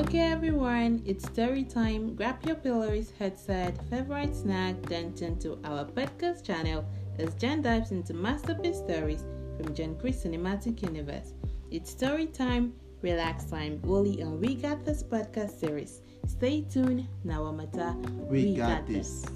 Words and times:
Okay, 0.00 0.32
everyone, 0.32 1.02
it's 1.04 1.26
story 1.26 1.62
time. 1.62 2.14
Grab 2.14 2.42
your 2.46 2.54
pillows, 2.54 3.12
headset, 3.18 3.76
favorite 3.90 4.34
snack, 4.34 4.80
then 4.86 5.12
turn 5.12 5.38
to 5.40 5.58
our 5.62 5.84
podcast 5.84 6.42
channel 6.42 6.86
as 7.18 7.34
Jen 7.34 7.60
dives 7.60 7.90
into 7.90 8.14
masterpiece 8.14 8.78
stories 8.78 9.24
from 9.58 9.74
John 9.74 9.98
Chris 10.00 10.24
Cinematic 10.24 10.80
Universe. 10.82 11.34
It's 11.70 11.90
story 11.90 12.24
time, 12.28 12.72
relax 13.02 13.44
time, 13.44 13.78
only 13.86 14.22
on 14.22 14.40
We 14.40 14.54
Got 14.54 14.86
This 14.86 15.02
podcast 15.02 15.60
series. 15.60 16.00
Stay 16.26 16.62
tuned, 16.62 17.06
Nawamata. 17.26 17.94
We, 18.26 18.56
got, 18.56 18.86
this. 18.86 19.26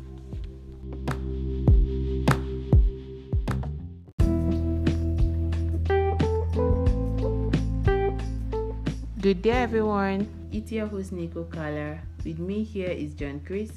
Good 9.20 9.42
day, 9.42 9.50
everyone. 9.50 10.43
It's 10.54 10.70
your 10.70 10.86
host, 10.86 11.10
Nico 11.10 11.42
Kala. 11.42 11.98
With 12.24 12.38
me 12.38 12.62
here 12.62 12.88
is 12.88 13.14
John 13.14 13.40
Chris, 13.44 13.72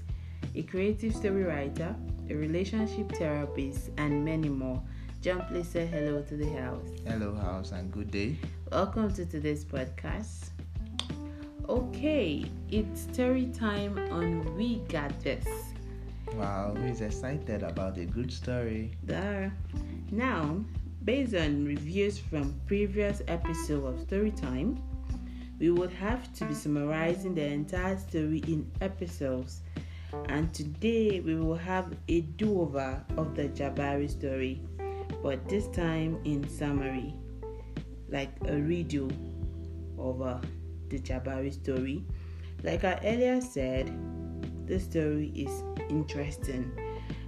a 0.54 0.62
creative 0.62 1.16
story 1.16 1.42
writer, 1.44 1.96
a 2.30 2.36
relationship 2.36 3.12
therapist, 3.14 3.90
and 3.98 4.24
many 4.24 4.48
more. 4.48 4.80
John, 5.20 5.44
please 5.50 5.68
say 5.68 5.88
hello 5.88 6.22
to 6.22 6.38
the 6.38 6.48
house. 6.52 6.86
Hello, 7.08 7.34
house, 7.34 7.72
and 7.72 7.92
good 7.92 8.12
day. 8.12 8.38
Welcome 8.72 9.12
to 9.16 9.26
today's 9.26 9.66
podcast. 9.66 10.50
Okay, 11.68 12.46
it's 12.70 13.02
story 13.12 13.48
time 13.48 13.98
on 14.12 14.56
We 14.56 14.76
Got 14.88 15.20
This. 15.22 15.48
Wow, 16.36 16.76
who's 16.78 17.02
excited 17.02 17.64
about 17.64 17.98
a 17.98 18.06
good 18.06 18.32
story? 18.32 18.92
There. 19.04 19.52
Now, 20.12 20.64
based 21.04 21.34
on 21.34 21.66
reviews 21.66 22.20
from 22.20 22.54
previous 22.68 23.24
episode 23.28 23.84
of 23.84 23.96
Storytime, 24.08 24.78
we 25.60 25.72
would 25.72 25.92
have 25.92 26.32
to 26.34 26.46
be 26.46 26.54
summarizing 26.54 27.34
the 27.34 27.46
entire 27.46 27.98
story 27.98 28.44
in 28.48 28.70
episodes. 28.82 29.62
And 30.30 30.54
today 30.54 31.20
we 31.20 31.36
will 31.36 31.56
have 31.56 31.94
a 32.08 32.22
do-over 32.22 33.04
of 33.18 33.36
the 33.36 33.50
Jabari 33.50 34.10
story, 34.10 34.62
but 35.22 35.48
this 35.50 35.68
time 35.68 36.20
in 36.24 36.48
summary, 36.48 37.14
like 38.10 38.32
a 38.44 38.52
redo 38.52 39.12
of 39.98 40.22
uh, 40.22 40.40
the 40.90 41.00
Jabari 41.00 41.54
story. 41.54 42.06
Like 42.64 42.84
I 42.84 43.00
earlier 43.04 43.42
said, 43.42 43.92
the 44.66 44.80
story 44.80 45.32
is 45.36 45.64
interesting, 45.90 46.72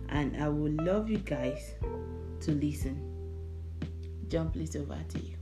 and 0.09 0.41
I 0.41 0.49
would 0.49 0.81
love 0.81 1.09
you 1.09 1.17
guys 1.17 1.73
to 2.41 2.51
listen. 2.51 3.05
John, 4.27 4.51
please 4.51 4.75
over 4.75 4.97
to 5.09 5.19
you. 5.19 5.38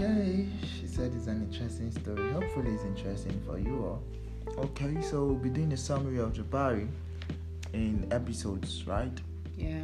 Okay, 0.00 0.46
she 0.62 0.86
said 0.86 1.12
it's 1.14 1.26
an 1.26 1.42
interesting 1.42 1.90
story. 1.90 2.32
Hopefully, 2.32 2.72
it's 2.72 2.84
interesting 2.84 3.38
for 3.44 3.58
you 3.58 3.84
all. 3.84 4.02
Okay, 4.56 5.02
so 5.02 5.24
we'll 5.24 5.34
be 5.34 5.50
doing 5.50 5.70
a 5.72 5.76
summary 5.76 6.18
of 6.20 6.32
Jabari 6.32 6.88
in 7.74 8.08
episodes, 8.10 8.86
right? 8.86 9.20
Yeah. 9.58 9.82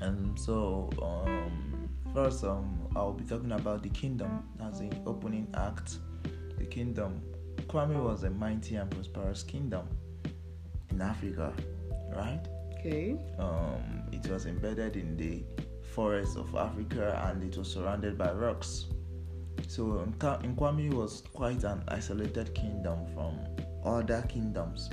And 0.00 0.36
so, 0.36 0.90
um, 1.00 1.88
first, 2.12 2.42
um, 2.42 2.88
I'll 2.96 3.12
be 3.12 3.22
talking 3.22 3.52
about 3.52 3.84
the 3.84 3.90
kingdom 3.90 4.42
as 4.66 4.80
the 4.80 4.90
opening 5.06 5.46
act. 5.54 5.98
The 6.58 6.64
kingdom. 6.64 7.22
Kwame 7.68 8.02
was 8.02 8.24
a 8.24 8.30
mighty 8.30 8.74
and 8.74 8.90
prosperous 8.90 9.44
kingdom 9.44 9.86
in 10.90 11.00
Africa, 11.00 11.52
right? 12.16 12.40
Okay. 12.80 13.16
Um, 13.38 14.02
it 14.10 14.26
was 14.26 14.46
embedded 14.46 14.96
in 14.96 15.16
the 15.16 15.44
forests 15.94 16.34
of 16.34 16.52
Africa 16.56 17.22
and 17.30 17.44
it 17.44 17.56
was 17.56 17.72
surrounded 17.72 18.18
by 18.18 18.32
rocks. 18.32 18.86
So 19.68 20.06
Nkwame 20.18 20.92
was 20.94 21.22
quite 21.32 21.64
an 21.64 21.82
isolated 21.88 22.54
kingdom 22.54 23.06
from 23.14 23.38
other 23.84 24.22
kingdoms 24.28 24.90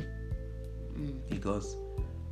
Mm. 1.00 1.30
because 1.30 1.78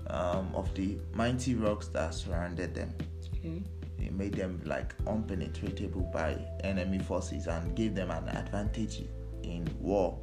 um, 0.07 0.53
of 0.53 0.73
the 0.75 0.97
mighty 1.13 1.55
rocks 1.55 1.87
that 1.89 2.13
surrounded 2.13 2.73
them. 2.75 2.93
Okay. 3.33 3.63
It 3.99 4.13
made 4.13 4.33
them 4.33 4.61
like 4.65 4.97
unpenetratable 5.05 6.11
by 6.11 6.37
enemy 6.63 6.99
forces 6.99 7.47
and 7.47 7.75
gave 7.75 7.95
them 7.95 8.11
an 8.11 8.27
advantage 8.29 9.03
in 9.43 9.67
war. 9.79 10.19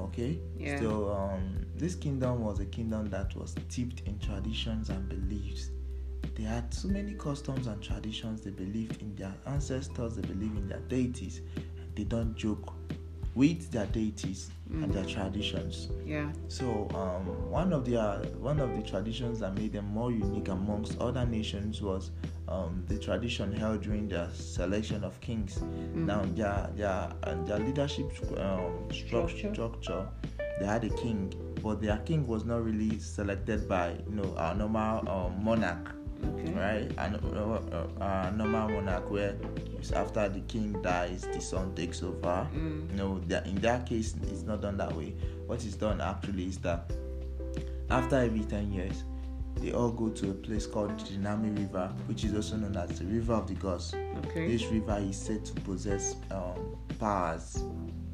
Okay. 0.00 0.38
Yeah. 0.58 0.78
So 0.80 1.12
um, 1.12 1.64
this 1.76 1.94
kingdom 1.94 2.42
was 2.44 2.60
a 2.60 2.66
kingdom 2.66 3.10
that 3.10 3.34
was 3.36 3.54
steeped 3.68 4.02
in 4.06 4.18
traditions 4.18 4.90
and 4.90 5.08
beliefs. 5.08 5.70
They 6.34 6.42
had 6.42 6.72
so 6.74 6.88
many 6.88 7.14
customs 7.14 7.66
and 7.66 7.80
traditions. 7.82 8.40
They 8.42 8.50
believed 8.50 9.00
in 9.02 9.14
their 9.14 9.34
ancestors. 9.46 10.16
They 10.16 10.22
believed 10.22 10.56
in 10.58 10.68
their 10.68 10.80
deities. 10.80 11.40
They 11.94 12.04
don't 12.04 12.34
joke 12.36 12.74
with 13.34 13.70
their 13.72 13.86
deities 13.86 14.50
and 14.70 14.92
their 14.92 15.04
traditions. 15.04 15.88
Yeah. 16.06 16.30
So 16.48 16.88
um, 16.94 17.50
one 17.50 17.72
of 17.72 17.84
their 17.84 18.18
one 18.38 18.60
of 18.60 18.74
the 18.76 18.82
traditions 18.82 19.40
that 19.40 19.54
made 19.56 19.72
them 19.72 19.86
more 19.86 20.10
unique 20.12 20.48
amongst 20.48 20.98
other 21.00 21.26
nations 21.26 21.82
was 21.82 22.10
um, 22.48 22.84
the 22.88 22.96
tradition 22.98 23.52
held 23.52 23.82
during 23.82 24.08
their 24.08 24.28
selection 24.32 25.02
of 25.02 25.20
kings. 25.20 25.60
Now 25.94 26.22
their 26.34 26.70
their 26.76 27.12
uh, 27.24 27.44
their 27.44 27.58
leadership 27.58 28.06
um, 28.38 28.88
structure, 28.92 29.36
Structure. 29.36 29.52
structure, 29.54 30.08
they 30.60 30.66
had 30.66 30.84
a 30.84 30.90
king, 30.90 31.32
but 31.62 31.80
their 31.82 31.98
king 31.98 32.26
was 32.28 32.44
not 32.44 32.64
really 32.64 32.98
selected 33.00 33.68
by 33.68 33.96
you 34.08 34.14
know 34.14 34.34
our 34.36 34.54
normal 34.54 35.08
um, 35.08 35.44
monarch. 35.44 35.90
Right? 36.56 36.90
And 36.98 37.16
uh, 37.36 37.86
uh, 38.02 38.30
normal 38.34 38.68
monarch 38.70 39.10
where 39.10 39.36
after 39.94 40.28
the 40.28 40.40
king 40.40 40.80
dies, 40.82 41.22
the 41.32 41.40
son 41.40 41.74
takes 41.74 42.02
over. 42.02 42.48
Mm. 42.54 42.90
You 42.90 42.96
know, 42.96 43.18
that 43.26 43.46
in 43.46 43.56
that 43.56 43.86
case, 43.86 44.14
it's 44.22 44.42
not 44.42 44.62
done 44.62 44.76
that 44.78 44.92
way. 44.94 45.14
What 45.46 45.64
is 45.64 45.76
done 45.76 46.00
actually 46.00 46.46
is 46.46 46.58
that 46.58 46.90
after 47.90 48.16
every 48.16 48.40
ten 48.44 48.72
years, 48.72 49.04
they 49.56 49.72
all 49.72 49.90
go 49.90 50.08
to 50.08 50.30
a 50.30 50.34
place 50.34 50.66
called 50.66 50.98
the 50.98 51.16
Nami 51.18 51.50
River, 51.50 51.92
which 52.06 52.24
is 52.24 52.34
also 52.34 52.56
known 52.56 52.76
as 52.76 52.98
the 52.98 53.04
River 53.04 53.34
of 53.34 53.46
the 53.46 53.54
Gods. 53.54 53.94
Okay. 54.26 54.48
This 54.48 54.64
river 54.66 54.98
is 55.00 55.16
said 55.16 55.44
to 55.44 55.52
possess 55.60 56.16
um, 56.30 56.76
powers 56.98 57.62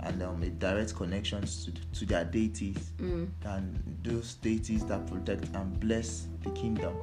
and 0.00 0.22
um, 0.22 0.42
a 0.42 0.48
direct 0.50 0.94
connections 0.96 1.64
to, 1.66 1.72
to 1.98 2.06
their 2.06 2.24
deities 2.24 2.92
Mm. 2.98 3.28
and 3.44 3.98
those 4.02 4.34
deities 4.34 4.84
that 4.86 5.06
protect 5.06 5.54
and 5.54 5.78
bless 5.80 6.26
the 6.42 6.50
kingdom. 6.50 6.94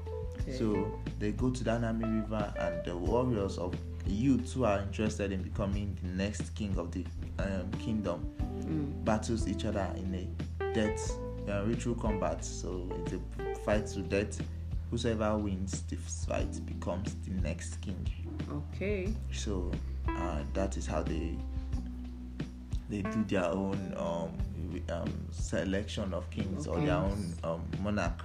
Okay. 0.47 0.57
So 0.57 0.99
they 1.19 1.31
go 1.31 1.49
to 1.49 1.63
the 1.63 1.77
Nami 1.77 2.05
River, 2.05 2.53
and 2.59 2.83
the 2.85 2.95
warriors 2.95 3.57
of 3.57 3.75
youths 4.05 4.53
who 4.53 4.63
are 4.63 4.79
interested 4.79 5.31
in 5.31 5.41
becoming 5.41 5.97
the 6.01 6.09
next 6.09 6.55
king 6.55 6.77
of 6.77 6.91
the 6.91 7.05
um, 7.39 7.69
kingdom 7.79 8.25
Mm. 8.67 9.05
battles 9.05 9.47
each 9.47 9.63
other 9.63 9.87
in 9.95 10.13
a 10.13 10.73
death 10.73 11.11
uh, 11.47 11.63
ritual 11.65 11.95
combat. 11.95 12.43
So 12.43 12.89
it's 12.99 13.13
a 13.13 13.55
fight 13.63 13.87
to 13.87 14.01
death. 14.01 14.41
Whosoever 14.91 15.37
wins 15.37 15.83
the 15.83 15.95
fight 15.95 16.65
becomes 16.65 17.13
the 17.25 17.31
next 17.41 17.79
king. 17.81 18.05
Okay. 18.51 19.13
So 19.31 19.71
uh, 20.09 20.39
that 20.53 20.75
is 20.75 20.85
how 20.85 21.03
they 21.03 21.37
they 22.89 23.01
do 23.03 23.23
their 23.25 23.45
own 23.45 23.93
um, 23.97 24.31
um, 24.89 25.13
selection 25.31 26.13
of 26.13 26.29
kings 26.29 26.67
or 26.67 26.79
their 26.79 26.95
own 26.95 27.33
um, 27.43 27.61
monarch. 27.81 28.23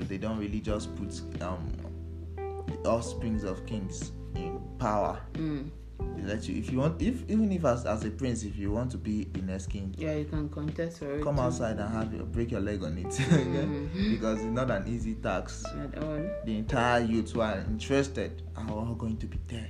They 0.00 0.18
don't 0.18 0.38
really 0.38 0.60
just 0.60 0.94
put 0.96 1.20
um, 1.42 1.68
the 2.36 2.88
offsprings 2.88 3.44
of 3.44 3.64
kings 3.66 4.12
in 4.34 4.60
power. 4.78 5.20
Mm. 5.34 5.70
They 6.16 6.22
let 6.22 6.48
you, 6.48 6.56
if 6.58 6.70
you 6.72 6.78
want, 6.78 7.00
if 7.00 7.22
even 7.30 7.52
if 7.52 7.64
as, 7.64 7.86
as 7.86 8.04
a 8.04 8.10
prince, 8.10 8.42
if 8.42 8.56
you 8.56 8.72
want 8.72 8.90
to 8.90 8.98
be 8.98 9.24
the 9.24 9.42
next 9.42 9.66
king, 9.66 9.94
Yeah, 9.96 10.14
you 10.14 10.24
can 10.24 10.48
contest 10.48 10.98
for 10.98 11.14
it. 11.18 11.22
come 11.22 11.36
too. 11.36 11.42
outside 11.42 11.78
and 11.78 11.88
have 11.94 12.12
your, 12.12 12.24
break 12.24 12.50
your 12.50 12.60
leg 12.60 12.82
on 12.82 12.98
it, 12.98 13.06
Mhm. 13.06 14.10
because 14.10 14.38
it's 14.40 14.46
not 14.52 14.70
an 14.70 14.88
easy 14.88 15.14
task 15.14 15.66
At 15.68 16.02
all. 16.02 16.18
the 16.44 16.58
entire 16.58 17.04
youth 17.04 17.30
who 17.32 17.40
are 17.40 17.58
interested 17.58 18.42
are 18.56 18.68
all 18.70 18.94
going 18.94 19.16
to 19.18 19.26
be 19.26 19.38
there, 19.46 19.68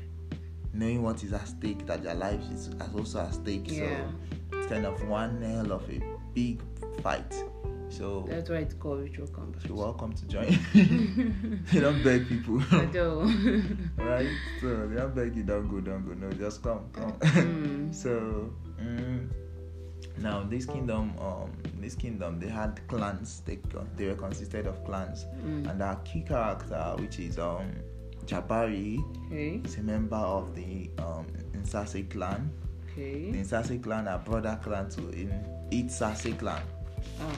knowing 0.72 1.02
what 1.02 1.22
is 1.22 1.32
at 1.34 1.46
stake, 1.48 1.86
that 1.86 2.02
their 2.02 2.14
lives 2.14 2.48
is 2.50 2.70
also 2.94 3.20
at 3.20 3.34
stake. 3.34 3.70
Yeah. 3.70 3.98
So 4.50 4.58
it's 4.58 4.66
kind 4.68 4.86
of 4.86 5.06
one 5.06 5.42
hell 5.42 5.70
of 5.72 5.88
a 5.90 6.00
big 6.32 6.60
fight. 7.02 7.34
So 7.92 8.24
That's 8.28 8.48
why 8.48 8.56
it's 8.56 8.74
called 8.74 9.00
ritual 9.02 9.26
combat. 9.28 9.62
you're 9.66 9.76
welcome 9.76 10.12
to 10.14 10.26
join. 10.26 10.58
they 11.72 11.80
don't 11.80 12.02
beg 12.02 12.26
people, 12.26 12.60
At 12.72 12.94
right? 13.96 14.28
So 14.60 14.86
they 14.88 14.96
don't 14.96 15.14
beg 15.14 15.36
you, 15.36 15.42
don't 15.42 15.68
go, 15.68 15.80
don't 15.80 16.06
go. 16.06 16.14
No, 16.14 16.32
just 16.32 16.62
come, 16.62 16.88
come. 16.92 17.12
Mm. 17.12 17.94
so 17.94 18.50
mm, 18.80 19.28
now 20.18 20.42
this 20.44 20.64
kingdom, 20.64 21.12
um, 21.20 21.50
this 21.80 21.94
kingdom, 21.94 22.40
they 22.40 22.48
had 22.48 22.80
clans. 22.88 23.42
They 23.44 23.58
they 23.96 24.06
were 24.08 24.14
consisted 24.14 24.66
of 24.66 24.82
clans, 24.84 25.26
Mm. 25.44 25.70
and 25.70 25.82
our 25.82 25.96
key 25.96 26.22
character, 26.22 26.94
which 26.98 27.18
is 27.18 27.38
um 27.38 27.72
Jabari, 28.26 28.98
Okay. 29.26 29.60
is 29.64 29.76
a 29.76 29.82
member 29.82 30.16
of 30.16 30.54
the 30.54 30.90
um 30.98 31.26
Nsase 31.54 32.08
clan. 32.10 32.50
The 32.96 33.02
Okay. 33.02 33.32
Nsase 33.34 33.82
clan 33.82 34.08
are 34.08 34.18
brother 34.18 34.58
clan 34.62 34.88
to 34.90 35.10
in 35.10 35.30
Itsase 35.70 36.38
clan. 36.38 36.62
Ah. 37.20 37.36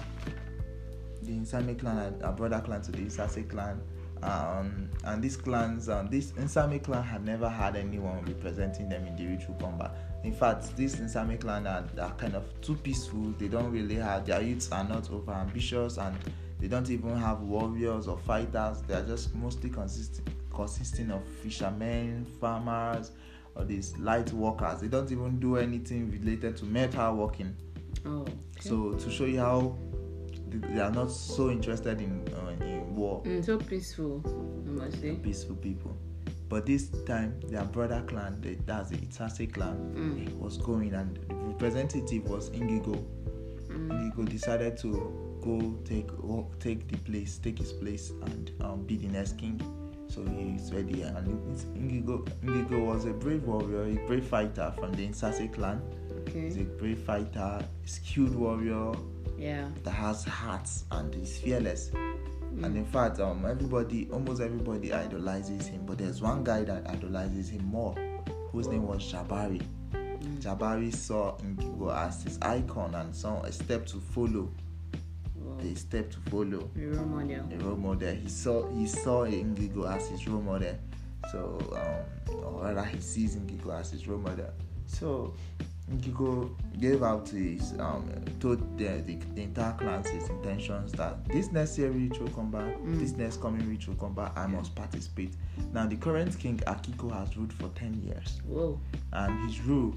The 1.24 1.32
Nsame 1.32 1.78
clan 1.78 1.98
are, 1.98 2.26
are 2.26 2.32
brother 2.32 2.60
clan 2.60 2.82
to 2.82 2.92
the 2.92 3.06
Isase 3.06 3.48
clan, 3.48 3.80
um, 4.22 4.88
and 5.04 5.22
these 5.22 5.36
clans, 5.36 5.88
um, 5.88 6.08
this 6.08 6.32
Nsame 6.32 6.82
clan 6.82 7.02
had 7.02 7.24
never 7.24 7.48
had 7.48 7.76
anyone 7.76 8.24
representing 8.24 8.88
them 8.88 9.06
in 9.06 9.16
the 9.16 9.26
ritual 9.26 9.54
combat. 9.56 9.94
In 10.22 10.32
fact, 10.32 10.76
this 10.76 10.96
Nsame 10.96 11.40
clan 11.40 11.66
are, 11.66 11.84
are 12.00 12.12
kind 12.14 12.34
of 12.34 12.44
too 12.60 12.74
peaceful. 12.76 13.34
They 13.38 13.48
don't 13.48 13.70
really 13.70 13.96
have 13.96 14.26
their 14.26 14.40
youths 14.42 14.70
are 14.72 14.84
not 14.84 15.10
over 15.10 15.32
ambitious, 15.32 15.98
and 15.98 16.16
they 16.60 16.68
don't 16.68 16.88
even 16.88 17.16
have 17.16 17.40
warriors 17.40 18.06
or 18.06 18.18
fighters. 18.18 18.82
They 18.82 18.94
are 18.94 19.04
just 19.04 19.34
mostly 19.34 19.70
consisting 19.70 20.24
consisting 20.54 21.10
of 21.10 21.22
fishermen, 21.42 22.24
farmers, 22.40 23.10
or 23.54 23.64
these 23.64 23.96
light 23.98 24.32
workers. 24.32 24.80
They 24.80 24.88
don't 24.88 25.10
even 25.10 25.40
do 25.40 25.56
anything 25.56 26.10
related 26.10 26.56
to 26.58 26.64
metal 26.64 27.16
working. 27.16 27.54
Oh. 28.06 28.20
Okay. 28.20 28.30
So 28.60 28.92
to 28.92 29.10
show 29.10 29.24
you 29.24 29.40
how 29.40 29.76
they 30.60 30.80
are 30.80 30.90
not 30.90 31.10
so 31.10 31.50
interested 31.50 32.00
in 32.00 32.26
uh, 32.34 32.64
in 32.64 32.94
war. 32.94 33.22
Mm, 33.24 33.44
so 33.44 33.58
peaceful, 33.58 34.22
I 34.66 34.70
must 34.70 35.00
say. 35.00 35.14
Peaceful 35.16 35.56
people. 35.56 35.96
But 36.48 36.66
this 36.66 36.88
time, 37.06 37.40
their 37.48 37.64
brother 37.64 38.04
clan, 38.06 38.40
the, 38.40 38.54
that's 38.66 38.90
the 38.90 38.96
Itase 38.98 39.52
clan, 39.52 39.76
Mm. 39.96 40.38
was 40.38 40.58
going, 40.58 40.92
and 40.94 41.16
the 41.28 41.34
representative 41.34 42.28
was 42.28 42.50
Ingigo. 42.50 43.02
Mm. 43.68 43.90
Ingigo 43.90 44.28
decided 44.28 44.76
to 44.78 44.90
go 45.42 45.74
take 45.84 46.08
take 46.60 46.86
the 46.88 46.96
place, 46.98 47.38
take 47.38 47.58
his 47.58 47.72
place, 47.72 48.10
and 48.26 48.52
um, 48.60 48.82
be 48.86 48.96
the 48.96 49.08
next 49.08 49.36
king. 49.38 49.60
So 50.08 50.22
he's 50.24 50.72
ready, 50.72 51.02
and 51.02 51.26
Ingigo. 51.74 52.24
Ingigo 52.44 52.84
was 52.86 53.04
a 53.06 53.12
brave 53.12 53.42
warrior, 53.44 53.84
a 53.84 54.06
brave 54.06 54.24
fighter 54.26 54.72
from 54.78 54.92
the 54.92 55.06
Insase 55.08 55.52
clan. 55.52 55.80
He's 56.32 56.56
a 56.56 56.64
brave 56.64 56.98
fighter, 57.00 57.64
skilled 57.84 58.34
warrior 58.34 58.92
Yeah. 59.38 59.68
that 59.82 59.90
has 59.90 60.24
hearts 60.24 60.84
and 60.90 61.14
is 61.14 61.38
fearless. 61.38 61.90
Mm. 61.90 62.64
And 62.64 62.76
in 62.76 62.84
fact, 62.84 63.18
um, 63.20 63.44
everybody, 63.46 64.08
almost 64.12 64.40
everybody 64.40 64.92
idolizes 64.92 65.66
him. 65.66 65.84
But 65.86 65.98
there's 65.98 66.20
one 66.22 66.44
guy 66.44 66.62
that 66.64 66.88
idolizes 66.88 67.48
him 67.50 67.64
more, 67.64 67.94
whose 68.52 68.68
name 68.68 68.86
was 68.86 69.02
Jabari. 69.12 69.62
Mm. 69.92 70.40
Jabari 70.40 70.94
saw 70.94 71.36
Ngigo 71.38 71.94
as 71.96 72.22
his 72.22 72.38
icon 72.42 72.94
and 72.94 73.14
saw 73.14 73.42
a 73.42 73.52
step 73.52 73.86
to 73.86 73.96
follow. 73.98 74.50
A 75.60 75.74
step 75.76 76.10
to 76.10 76.18
follow, 76.30 76.68
A 76.76 76.86
role 76.86 77.06
model. 77.06 77.46
a 77.52 77.56
role 77.64 77.76
model. 77.76 78.14
He 78.14 78.28
saw 78.28 78.68
he 78.70 78.86
saw 78.86 79.24
Ngigo 79.26 79.90
as 79.94 80.08
his 80.08 80.26
role 80.28 80.40
model. 80.42 80.74
So, 81.32 81.58
um, 82.28 82.34
or 82.44 82.64
rather, 82.64 82.84
he 82.84 83.00
sees 83.00 83.36
Ngigo 83.36 83.78
as 83.80 83.90
his 83.92 84.06
role 84.06 84.18
model. 84.18 84.50
So, 84.86 85.32
Ngigo 85.92 86.50
gave 86.80 87.02
out 87.02 87.28
his 87.28 87.74
um, 87.78 88.08
told 88.40 88.78
the, 88.78 89.02
the, 89.06 89.16
the 89.34 89.42
entire 89.42 89.72
clans 89.74 90.08
his 90.08 90.28
intentions 90.30 90.92
that 90.92 91.24
this 91.28 91.52
next 91.52 91.78
year 91.78 91.90
ritual 91.90 92.28
combat, 92.28 92.64
Mm. 92.82 92.98
this 92.98 93.12
next 93.12 93.40
coming 93.40 93.68
ritual 93.68 93.94
combat, 93.96 94.32
I 94.34 94.46
must 94.46 94.74
participate. 94.74 95.34
Now, 95.72 95.86
the 95.86 95.96
current 95.96 96.38
king 96.38 96.58
Akiko 96.66 97.12
has 97.12 97.36
ruled 97.36 97.52
for 97.52 97.68
ten 97.74 97.94
years, 98.02 98.40
Whoa. 98.48 98.80
and 99.12 99.46
his 99.48 99.60
rule 99.60 99.94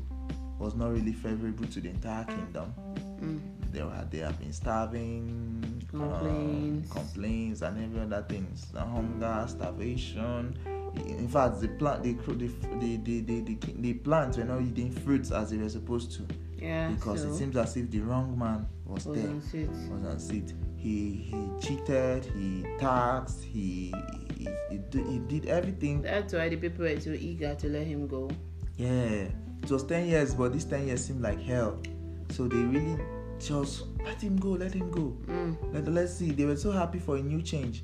was 0.59 0.75
not 0.75 0.91
really 0.91 1.13
favorable 1.13 1.65
to 1.67 1.79
the 1.79 1.89
entire 1.89 2.25
kingdom. 2.25 2.73
Mm. 3.21 3.39
They 3.71 3.79
had 3.79 4.11
they 4.11 4.19
have 4.19 4.37
been 4.39 4.53
starving, 4.53 5.81
um, 5.93 5.99
Complaints. 5.99 6.91
complaints, 6.91 7.61
and 7.61 7.83
every 7.83 8.01
other 8.01 8.25
things, 8.27 8.67
hunger, 8.75 9.45
starvation. 9.47 10.57
In 11.05 11.27
fact, 11.27 11.61
the 11.61 11.67
plant, 11.67 12.03
the 12.03 12.13
the 12.13 12.47
the 12.79 12.97
the 12.97 13.21
the, 13.21 13.41
the, 13.41 13.73
the 13.79 13.93
plants 13.93 14.37
were 14.37 14.43
not 14.43 14.61
eating 14.61 14.91
fruits 14.91 15.31
as 15.31 15.51
they 15.51 15.57
were 15.57 15.69
supposed 15.69 16.11
to 16.13 16.23
Yeah. 16.57 16.89
because 16.89 17.21
so 17.21 17.29
it 17.29 17.35
seems 17.35 17.55
as 17.57 17.77
if 17.77 17.89
the 17.91 17.99
wrong 17.99 18.37
man 18.37 18.67
was, 18.85 19.05
was 19.05 19.17
there, 19.17 19.29
on 19.29 19.41
seat. 19.41 19.69
was 19.69 20.05
on 20.05 20.19
seat. 20.19 20.53
He 20.75 21.11
he 21.31 21.49
cheated, 21.61 22.25
he 22.25 22.65
taxed, 22.79 23.43
he 23.43 23.93
he, 24.37 24.47
he, 24.69 24.77
did, 24.89 25.05
he 25.07 25.19
did 25.19 25.45
everything. 25.47 26.01
That's 26.01 26.33
why 26.33 26.49
the 26.49 26.55
people 26.55 26.85
were 26.85 26.99
so 26.99 27.11
eager 27.11 27.55
to 27.55 27.67
let 27.67 27.85
him 27.87 28.07
go. 28.07 28.29
Yeah, 28.77 29.27
it 29.63 29.71
was 29.71 29.83
ten 29.83 30.07
years, 30.07 30.33
but 30.35 30.53
this 30.53 30.65
ten 30.65 30.87
years 30.87 31.05
seemed 31.05 31.21
like 31.21 31.41
hell. 31.41 31.81
So 32.29 32.47
they 32.47 32.57
really 32.57 32.97
just 33.39 33.85
let 34.03 34.21
him 34.21 34.37
go, 34.37 34.49
let 34.49 34.73
him 34.73 34.89
go. 34.91 35.17
Mm. 35.27 35.73
Let, 35.73 35.87
let's 35.87 36.13
see. 36.13 36.31
They 36.31 36.45
were 36.45 36.55
so 36.57 36.71
happy 36.71 36.99
for 36.99 37.17
a 37.17 37.21
new 37.21 37.41
change. 37.41 37.83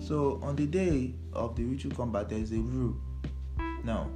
So 0.00 0.40
on 0.42 0.56
the 0.56 0.66
day 0.66 1.14
of 1.32 1.56
the 1.56 1.64
ritual 1.64 1.92
combat, 1.92 2.28
there 2.28 2.38
is 2.38 2.52
a 2.52 2.58
rule. 2.58 2.96
Now, 3.84 4.08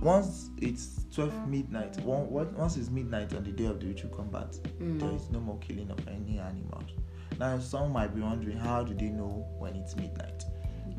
once 0.00 0.50
it's 0.60 1.06
12 1.14 1.48
midnight, 1.48 2.00
one, 2.00 2.30
once 2.30 2.76
it's 2.76 2.90
midnight 2.90 3.34
on 3.34 3.44
the 3.44 3.52
day 3.52 3.66
of 3.66 3.80
the 3.80 3.86
ritual 3.86 4.10
combat, 4.10 4.52
Mm. 4.80 4.98
there 5.00 5.12
is 5.12 5.30
no 5.30 5.40
more 5.40 5.58
killing 5.58 5.90
of 5.90 6.06
any 6.08 6.38
animals. 6.38 6.90
Now, 7.38 7.58
some 7.58 7.92
might 7.92 8.14
be 8.14 8.20
wondering, 8.20 8.56
how 8.56 8.82
do 8.82 8.94
they 8.94 9.08
know 9.08 9.46
when 9.58 9.74
it's 9.76 9.94
midnight? 9.96 10.44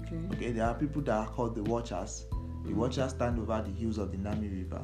Okay. 0.02 0.20
Okay, 0.34 0.52
there 0.52 0.66
are 0.66 0.74
people 0.74 1.02
that 1.04 1.16
are 1.16 1.28
called 1.28 1.56
the 1.56 1.64
watchers. 1.64 2.26
The 2.66 2.74
watchers 2.74 3.12
stand 3.12 3.40
over 3.40 3.62
the 3.62 3.72
hills 3.72 3.98
of 3.98 4.12
the 4.12 4.18
Nami 4.18 4.48
River 4.48 4.82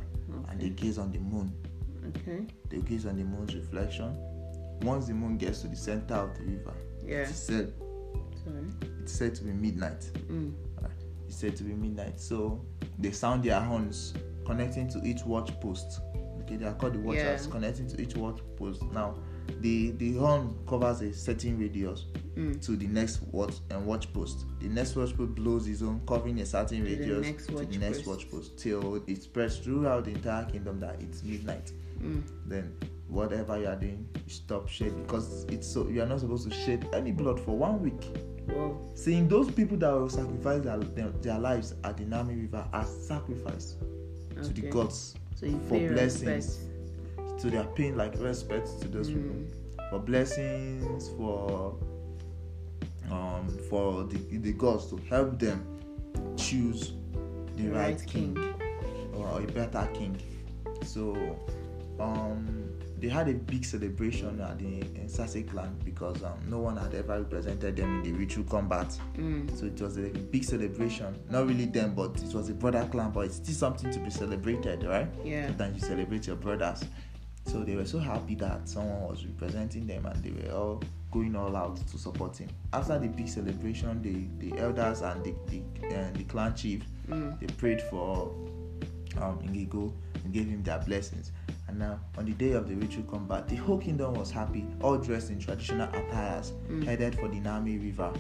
and 0.49 0.59
they 0.59 0.69
gaze 0.69 0.97
on 0.97 1.11
the 1.11 1.19
moon. 1.19 1.53
Okay. 2.09 2.45
They 2.69 2.79
gaze 2.79 3.05
on 3.05 3.15
the 3.17 3.23
moon's 3.23 3.55
reflection. 3.55 4.15
Once 4.81 5.07
the 5.07 5.13
moon 5.13 5.37
gets 5.37 5.61
to 5.61 5.67
the 5.69 5.75
center 5.75 6.15
of 6.15 6.35
the 6.37 6.43
river, 6.43 6.73
Yeah. 7.05 7.19
it's 7.21 7.35
said 7.37 7.73
Sorry. 8.49 8.91
it's 9.01 9.11
said 9.13 9.35
to 9.35 9.43
be 9.43 9.51
midnight. 9.51 10.09
Mm. 10.29 10.53
It's 11.27 11.35
said 11.37 11.55
to 11.57 11.63
be 11.63 11.73
midnight. 11.73 12.19
So 12.19 12.65
they 12.97 13.11
sound 13.11 13.43
their 13.43 13.59
horns 13.59 14.13
connecting 14.45 14.87
to 14.89 14.99
each 15.05 15.23
watch 15.23 15.57
post. 15.59 16.01
Okay, 16.41 16.55
they 16.55 16.65
are 16.65 16.73
called 16.73 16.93
the 16.95 16.99
watchers 16.99 17.45
Yeah. 17.45 17.51
connecting 17.51 17.87
to 17.89 18.01
each 18.01 18.15
watch 18.15 18.39
post. 18.57 18.81
Now, 18.91 19.15
the 19.61 19.91
the 19.91 20.13
horn 20.15 20.55
covers 20.67 21.01
a 21.01 21.13
certain 21.13 21.59
radius 21.59 22.05
Mm. 22.35 22.61
to 22.65 22.75
the 22.77 22.87
next 22.87 23.21
watch 23.31 23.55
and 23.69 23.85
watch 23.85 24.11
post. 24.13 24.45
The 24.59 24.67
next 24.69 24.95
watch 24.95 25.15
post 25.17 25.35
blows 25.35 25.65
his 25.65 25.83
own, 25.83 26.01
covering 26.07 26.39
a 26.39 26.45
certain 26.45 26.83
the 26.83 26.95
radius 26.95 27.25
next 27.27 27.47
to 27.47 27.65
the 27.65 27.77
next 27.77 27.97
post. 28.03 28.07
watch 28.07 28.31
post 28.31 28.57
till 28.57 28.95
it 29.07 29.21
spreads 29.21 29.57
throughout 29.57 30.05
the 30.05 30.11
entire 30.11 30.45
kingdom 30.45 30.79
that 30.79 30.99
it's 31.01 31.23
midnight. 31.23 31.71
Mm. 32.01 32.23
Then 32.47 32.73
whatever 33.09 33.59
you 33.59 33.67
are 33.67 33.75
doing, 33.75 34.07
you 34.15 34.31
stop 34.31 34.67
shedding 34.69 35.01
because 35.03 35.43
it's 35.45 35.67
so 35.67 35.87
you 35.89 36.01
are 36.01 36.05
not 36.07 36.21
supposed 36.21 36.49
to 36.49 36.55
shed 36.55 36.87
any 36.93 37.11
blood 37.11 37.39
for 37.39 37.57
one 37.57 37.81
week. 37.81 38.07
Seeing 38.95 39.27
those 39.27 39.49
people 39.51 39.77
that 39.77 39.91
will 39.91 40.09
sacrifice 40.09 40.61
their, 40.63 40.77
their, 40.77 41.07
their 41.21 41.39
lives 41.39 41.75
at 41.83 41.97
the 41.97 42.03
Nami 42.03 42.35
River 42.35 42.65
as 42.73 42.89
sacrifice 43.07 43.75
to 44.35 44.49
the 44.53 44.69
gods. 44.69 45.15
So 45.35 45.47
for 45.67 45.79
blessings. 45.89 46.59
respect. 46.59 47.41
So 47.41 47.49
they 47.49 47.57
are 47.57 47.67
paying 47.67 47.95
like 47.95 48.13
respect 48.19 48.81
to 48.81 48.87
those 48.87 49.07
people 49.09 49.35
Mm. 49.35 49.89
for 49.89 49.99
blessings, 49.99 51.09
for 51.17 51.75
um 53.09 53.47
for 53.69 54.03
the, 54.03 54.17
the 54.37 54.53
gods 54.53 54.87
to 54.91 54.97
help 55.09 55.39
them 55.39 55.65
choose 56.37 56.93
the 57.55 57.63
The 57.63 57.69
right, 57.69 57.95
right 57.95 58.05
king, 58.05 58.35
king. 58.35 59.13
or 59.15 59.41
a 59.41 59.45
better 59.47 59.87
king. 59.93 60.17
So 60.83 61.15
um 61.99 62.68
they 62.99 63.07
had 63.09 63.27
a 63.29 63.33
big 63.33 63.63
celebration 63.65 64.39
at 64.41 64.59
the 64.59 64.83
Sase 65.07 65.43
clan 65.49 65.75
because 65.83 66.23
um, 66.23 66.33
no 66.47 66.59
one 66.59 66.77
had 66.77 66.93
ever 66.93 67.19
represented 67.19 67.75
them 67.75 67.97
in 67.97 68.03
the 68.03 68.11
ritual 68.11 68.43
combat. 68.45 68.87
Mm. 69.17 69.57
So 69.57 69.65
it 69.65 69.79
was 69.81 69.97
a 69.97 70.09
big 70.09 70.43
celebration. 70.43 71.15
Not 71.29 71.47
really 71.47 71.65
them, 71.65 71.95
but 71.95 72.21
it 72.21 72.33
was 72.33 72.49
a 72.49 72.53
brother 72.53 72.87
clan, 72.91 73.11
but 73.11 73.21
it's 73.25 73.35
still 73.37 73.55
something 73.55 73.91
to 73.91 73.99
be 73.99 74.09
celebrated, 74.09 74.83
right? 74.83 75.07
Yeah. 75.23 75.47
Sometimes 75.47 75.81
you 75.81 75.87
celebrate 75.87 76.27
your 76.27 76.35
brothers. 76.35 76.83
So 77.45 77.63
they 77.63 77.75
were 77.75 77.85
so 77.85 77.99
happy 77.99 78.35
that 78.35 78.67
someone 78.69 79.07
was 79.07 79.25
representing 79.25 79.87
them 79.87 80.05
and 80.05 80.23
they 80.23 80.29
were 80.31 80.53
all 80.55 80.83
going 81.11 81.35
all 81.35 81.55
out 81.55 81.77
to 81.77 81.97
support 81.97 82.37
him. 82.37 82.49
After 82.73 82.99
the 82.99 83.07
big 83.07 83.27
celebration, 83.27 84.01
the, 84.03 84.49
the 84.51 84.59
elders 84.61 85.01
and 85.01 85.23
the, 85.23 85.33
the, 85.47 85.95
uh, 85.95 86.11
the 86.13 86.23
clan 86.25 86.55
chief, 86.55 86.83
Mm. 87.09 87.39
they 87.39 87.47
prayed 87.55 87.81
for 87.81 88.31
um, 89.17 89.39
Ngigo 89.41 89.91
and 90.23 90.31
gave 90.31 90.47
him 90.47 90.61
their 90.61 90.77
blessings. 90.77 91.31
And 91.69 91.77
now, 91.77 91.99
on 92.17 92.25
the 92.25 92.31
day 92.33 92.53
of 92.53 92.67
the 92.67 92.73
ritual 92.73 93.03
combat, 93.03 93.47
the 93.47 93.55
whole 93.55 93.77
kingdom 93.77 94.15
was 94.15 94.31
happy, 94.31 94.65
all 94.81 94.97
dressed 94.97 95.29
in 95.29 95.37
traditional 95.39 95.87
attires, 95.89 96.51
Mm. 96.67 96.83
headed 96.83 97.13
for 97.19 97.27
the 97.27 97.39
Nami 97.39 97.77
River. 97.77 98.11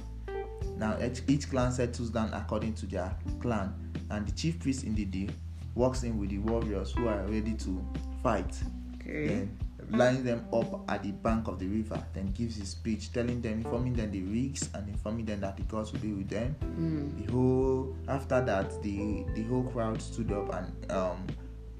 Now, 0.77 0.95
each, 1.03 1.23
each 1.27 1.49
clan 1.49 1.71
settles 1.71 2.11
down 2.11 2.31
according 2.31 2.75
to 2.75 2.85
their 2.85 3.11
clan, 3.41 3.73
and 4.11 4.27
the 4.27 4.31
chief 4.33 4.59
priest 4.59 4.83
in 4.83 4.93
the 4.93 5.05
day 5.05 5.29
walks 5.73 6.03
in 6.03 6.19
with 6.19 6.29
the 6.29 6.37
warriors 6.37 6.91
who 6.91 7.07
are 7.07 7.23
ready 7.25 7.53
to 7.55 7.83
fight. 8.21 8.55
Okay. 9.01 9.27
Then 9.27 9.57
lines 9.89 10.21
them 10.23 10.45
up 10.53 10.87
at 10.87 11.01
the 11.01 11.11
bank 11.11 11.47
of 11.47 11.57
the 11.57 11.65
river, 11.65 11.99
then 12.13 12.31
gives 12.33 12.55
his 12.57 12.69
speech, 12.69 13.11
telling 13.11 13.41
them, 13.41 13.53
informing 13.63 13.93
them 13.93 14.11
the 14.11 14.21
risks 14.21 14.69
and 14.75 14.87
informing 14.87 15.25
them 15.25 15.39
that 15.41 15.57
the 15.57 15.63
gods 15.63 15.91
will 15.91 16.01
be 16.01 16.13
with 16.13 16.29
them. 16.29 16.55
Mm. 16.77 17.25
The 17.25 17.31
whole 17.33 17.95
after 18.07 18.45
that, 18.45 18.79
the 18.83 19.25
the 19.33 19.41
whole 19.45 19.63
crowd 19.63 19.99
stood 19.99 20.31
up 20.31 20.53
and 20.53 20.91
um, 20.91 21.17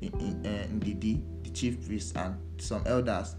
Ndidi, 0.01 1.21
the 1.43 1.49
chief 1.51 1.85
priest 1.85 2.15
and 2.17 2.35
some 2.57 2.81
elders 2.85 3.35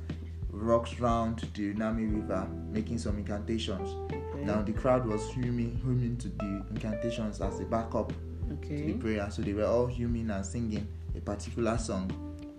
rocked 0.51 0.99
round 1.01 1.39
the 1.55 1.73
Nami 1.75 2.07
River, 2.07 2.49
making 2.71 2.99
some 2.99 3.19
incantations. 3.19 3.89
Okay. 4.13 4.45
Now 4.45 4.63
the 4.63 4.73
crowd 4.73 5.07
was 5.07 5.23
humming, 5.33 5.81
humming 5.85 6.17
to 6.19 6.29
the 6.29 6.65
incantations 6.71 7.41
as 7.41 7.61
a 7.61 7.65
backup 7.65 8.13
to 8.49 8.55
the 8.87 8.93
prayer. 8.95 9.29
So 9.31 9.43
they 9.43 9.53
were 9.53 9.67
all 9.67 9.87
humming 9.87 10.31
and 10.31 10.45
singing 10.45 10.87
a 11.17 11.21
particular 11.21 11.79
song 11.79 12.11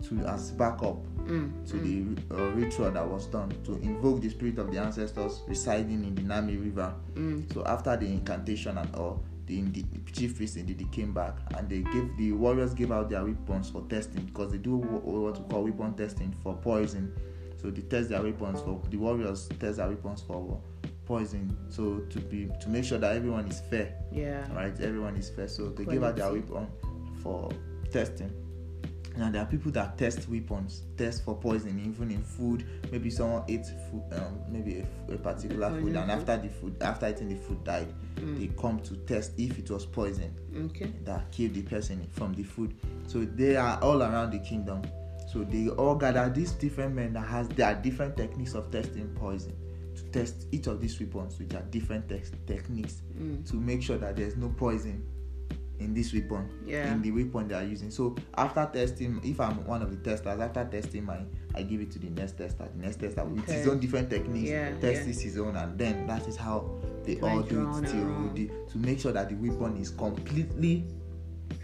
to 0.03 0.19
as 0.27 0.51
backup 0.51 0.97
Mm, 1.21 1.69
to 1.69 1.77
the 1.77 2.35
uh, 2.35 2.49
ritual 2.55 2.89
that 2.89 3.07
was 3.07 3.27
done 3.27 3.53
to 3.63 3.73
invoke 3.75 4.21
the 4.21 4.29
spirit 4.29 4.57
of 4.57 4.71
the 4.71 4.79
ancestors 4.79 5.41
residing 5.47 6.03
in 6.03 6.15
the 6.15 6.23
Nami 6.23 6.57
River. 6.57 6.91
mm, 7.13 7.53
So 7.53 7.63
after 7.63 7.95
the 7.95 8.07
incantation 8.07 8.75
and 8.79 8.93
all, 8.95 9.23
the, 9.47 9.61
the 9.61 10.11
chief 10.11 10.37
priest 10.37 10.57
indeed 10.57 10.79
they 10.79 10.85
came 10.85 11.13
back 11.13 11.35
and 11.57 11.69
they 11.69 11.79
gave 11.79 12.15
the 12.17 12.31
warriors 12.31 12.73
gave 12.73 12.91
out 12.91 13.09
their 13.09 13.23
weapons 13.23 13.69
for 13.69 13.81
testing 13.89 14.23
because 14.25 14.51
they 14.51 14.57
do 14.57 14.77
what 14.77 15.39
we 15.39 15.49
call 15.49 15.63
weapon 15.63 15.93
testing 15.93 16.33
for 16.43 16.55
poison. 16.55 17.13
So 17.61 17.69
they 17.69 17.81
test 17.81 18.09
their 18.09 18.21
weapons 18.21 18.61
for 18.61 18.81
the 18.89 18.97
warriors 18.97 19.47
test 19.59 19.77
their 19.77 19.87
weapons 19.87 20.21
for 20.21 20.61
poison. 21.05 21.55
So 21.69 21.99
to 22.09 22.19
be 22.19 22.49
to 22.59 22.69
make 22.69 22.85
sure 22.85 22.97
that 22.97 23.15
everyone 23.15 23.47
is 23.47 23.61
fair, 23.69 23.93
yeah. 24.11 24.51
right? 24.53 24.73
Everyone 24.79 25.15
is 25.15 25.29
fair. 25.29 25.47
So 25.47 25.69
they 25.69 25.85
give 25.85 26.03
out 26.03 26.15
their 26.15 26.31
weapon 26.31 26.67
for 27.21 27.49
testing. 27.91 28.31
Now 29.17 29.29
there 29.29 29.41
are 29.41 29.45
people 29.45 29.71
that 29.73 29.97
test 29.97 30.27
weapons, 30.29 30.83
test 30.97 31.25
for 31.25 31.35
poison, 31.35 31.79
even 31.85 32.11
in 32.11 32.23
food. 32.23 32.65
Maybe 32.91 33.09
someone 33.09 33.43
ate 33.47 33.65
food, 33.91 34.03
um, 34.13 34.39
maybe 34.49 34.85
a 35.09 35.17
particular 35.17 35.69
food, 35.69 35.95
and 35.95 36.09
food. 36.09 36.09
after 36.09 36.37
the 36.37 36.49
food, 36.49 36.81
after 36.81 37.09
eating 37.09 37.29
the 37.29 37.35
food, 37.35 37.63
died. 37.63 37.93
Mm. 38.15 38.39
They 38.39 38.47
come 38.61 38.79
to 38.81 38.95
test 38.97 39.33
if 39.37 39.59
it 39.59 39.69
was 39.69 39.85
poison 39.85 40.33
Okay. 40.65 40.91
that 41.05 41.29
killed 41.31 41.53
the 41.55 41.61
person 41.63 42.07
from 42.11 42.33
the 42.33 42.43
food. 42.43 42.73
So 43.07 43.25
they 43.25 43.57
are 43.57 43.79
all 43.81 44.01
around 44.01 44.31
the 44.31 44.39
kingdom. 44.39 44.81
So 45.31 45.43
they 45.43 45.67
all 45.69 45.95
gather 45.95 46.29
these 46.29 46.51
different 46.53 46.95
men 46.95 47.13
that 47.13 47.27
has 47.27 47.47
their 47.49 47.75
different 47.75 48.15
techniques 48.17 48.53
of 48.53 48.71
testing 48.71 49.07
poison 49.15 49.53
to 49.95 50.03
test 50.11 50.47
each 50.51 50.67
of 50.67 50.79
these 50.81 50.97
weapons 50.99 51.37
which 51.37 51.53
are 51.53 51.61
different 51.63 52.07
tex- 52.07 52.31
techniques 52.47 53.01
Mm. 53.19 53.45
to 53.49 53.55
make 53.57 53.81
sure 53.83 53.97
that 53.97 54.15
there's 54.15 54.35
no 54.37 54.49
poison 54.49 55.05
in 55.81 55.93
this 55.93 56.13
weapon 56.13 56.47
Yeah. 56.65 56.93
in 56.93 57.01
the 57.01 57.11
weapon 57.11 57.47
they 57.47 57.55
are 57.55 57.63
using 57.63 57.89
so 57.91 58.15
after 58.37 58.69
testing 58.71 59.19
if 59.23 59.39
i'm 59.39 59.65
one 59.65 59.81
of 59.81 59.89
the 59.89 59.97
testers 59.97 60.39
after 60.39 60.63
testing 60.65 61.05
mine 61.05 61.27
i 61.55 61.63
give 61.63 61.81
it 61.81 61.91
to 61.91 61.99
the 61.99 62.09
next 62.09 62.37
tester 62.37 62.67
the 62.75 62.81
next 62.85 62.99
tester 62.99 63.23
with 63.25 63.45
his 63.45 63.67
own 63.67 63.79
different 63.79 64.09
techniques 64.09 64.49
Yeah, 64.49 64.71
tests 64.79 65.07
yeah. 65.07 65.23
his 65.23 65.37
own 65.37 65.55
and 65.55 65.77
then 65.77 66.07
that 66.07 66.27
is 66.27 66.37
how 66.37 66.69
they 67.03 67.19
all 67.19 67.41
do 67.41 67.67
it 67.79 67.87
till 67.87 68.29
the, 68.33 68.47
to 68.71 68.77
make 68.77 68.99
sure 68.99 69.11
that 69.11 69.29
the 69.29 69.35
weapon 69.35 69.77
is 69.77 69.89
completely 69.89 70.85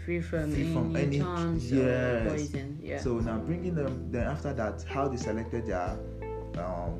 Free 0.04 0.20
from 0.20 0.52
Free 0.52 0.62
any, 0.64 0.72
from 0.74 0.96
any- 0.96 1.18
chance 1.20 1.64
yes. 1.70 2.28
poison. 2.30 2.78
Yeah. 2.82 3.00
so 3.00 3.18
now 3.20 3.38
bringing 3.38 3.74
them 3.74 4.10
then 4.10 4.26
after 4.26 4.52
that 4.52 4.82
how 4.86 5.08
they 5.08 5.16
selected 5.16 5.66
their 5.66 5.98
um 6.58 6.98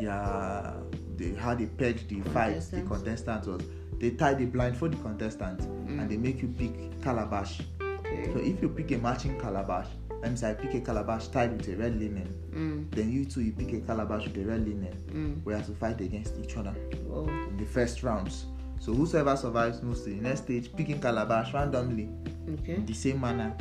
their 0.00 0.74
they 1.16 1.34
how 1.34 1.54
they 1.54 1.66
pegged 1.66 2.08
the 2.08 2.20
fight 2.30 2.60
the 2.70 2.82
Contestants. 2.82 2.88
contestant 2.88 3.46
was 3.46 3.62
they 4.00 4.10
tie 4.10 4.34
the 4.34 4.46
blindfold 4.46 4.92
the 4.92 4.96
contestant 5.02 5.60
Mm. 5.60 6.00
and 6.00 6.10
they 6.10 6.16
make 6.16 6.42
you 6.42 6.48
pick 6.48 7.00
calabash 7.02 7.60
okay. 7.80 8.30
So 8.32 8.38
if 8.40 8.60
you 8.62 8.68
pick 8.68 8.90
a 8.92 8.98
matching 8.98 9.38
calabash, 9.38 9.86
let 10.22 10.30
me 10.32 10.36
say 10.36 10.50
I 10.50 10.54
pick 10.54 10.74
a 10.74 10.80
calabash 10.80 11.28
tied 11.28 11.52
with 11.56 11.68
a 11.68 11.76
red 11.76 11.98
linen, 12.00 12.28
Mm. 12.52 12.90
then 12.90 13.10
you 13.12 13.24
too 13.24 13.40
you 13.42 13.52
pick 13.52 13.72
a 13.72 13.80
calabash 13.80 14.24
with 14.26 14.36
a 14.38 14.44
red 14.44 14.66
linen. 14.66 14.94
Mm. 15.12 15.44
We 15.44 15.52
have 15.54 15.66
to 15.66 15.72
fight 15.74 16.00
against 16.00 16.34
each 16.42 16.56
other 16.56 16.72
Whoa. 17.08 17.28
in 17.28 17.56
the 17.56 17.64
first 17.66 18.02
rounds. 18.02 18.46
So 18.80 18.94
whosoever 18.94 19.36
survives 19.36 19.82
moves 19.82 20.02
to 20.04 20.10
the 20.10 20.16
next 20.20 20.44
stage, 20.44 20.72
picking 20.74 21.00
calabash 21.00 21.52
randomly 21.52 22.08
Okay. 22.54 22.76
in 22.76 22.86
the 22.86 22.94
same 22.94 23.20
manner. 23.20 23.54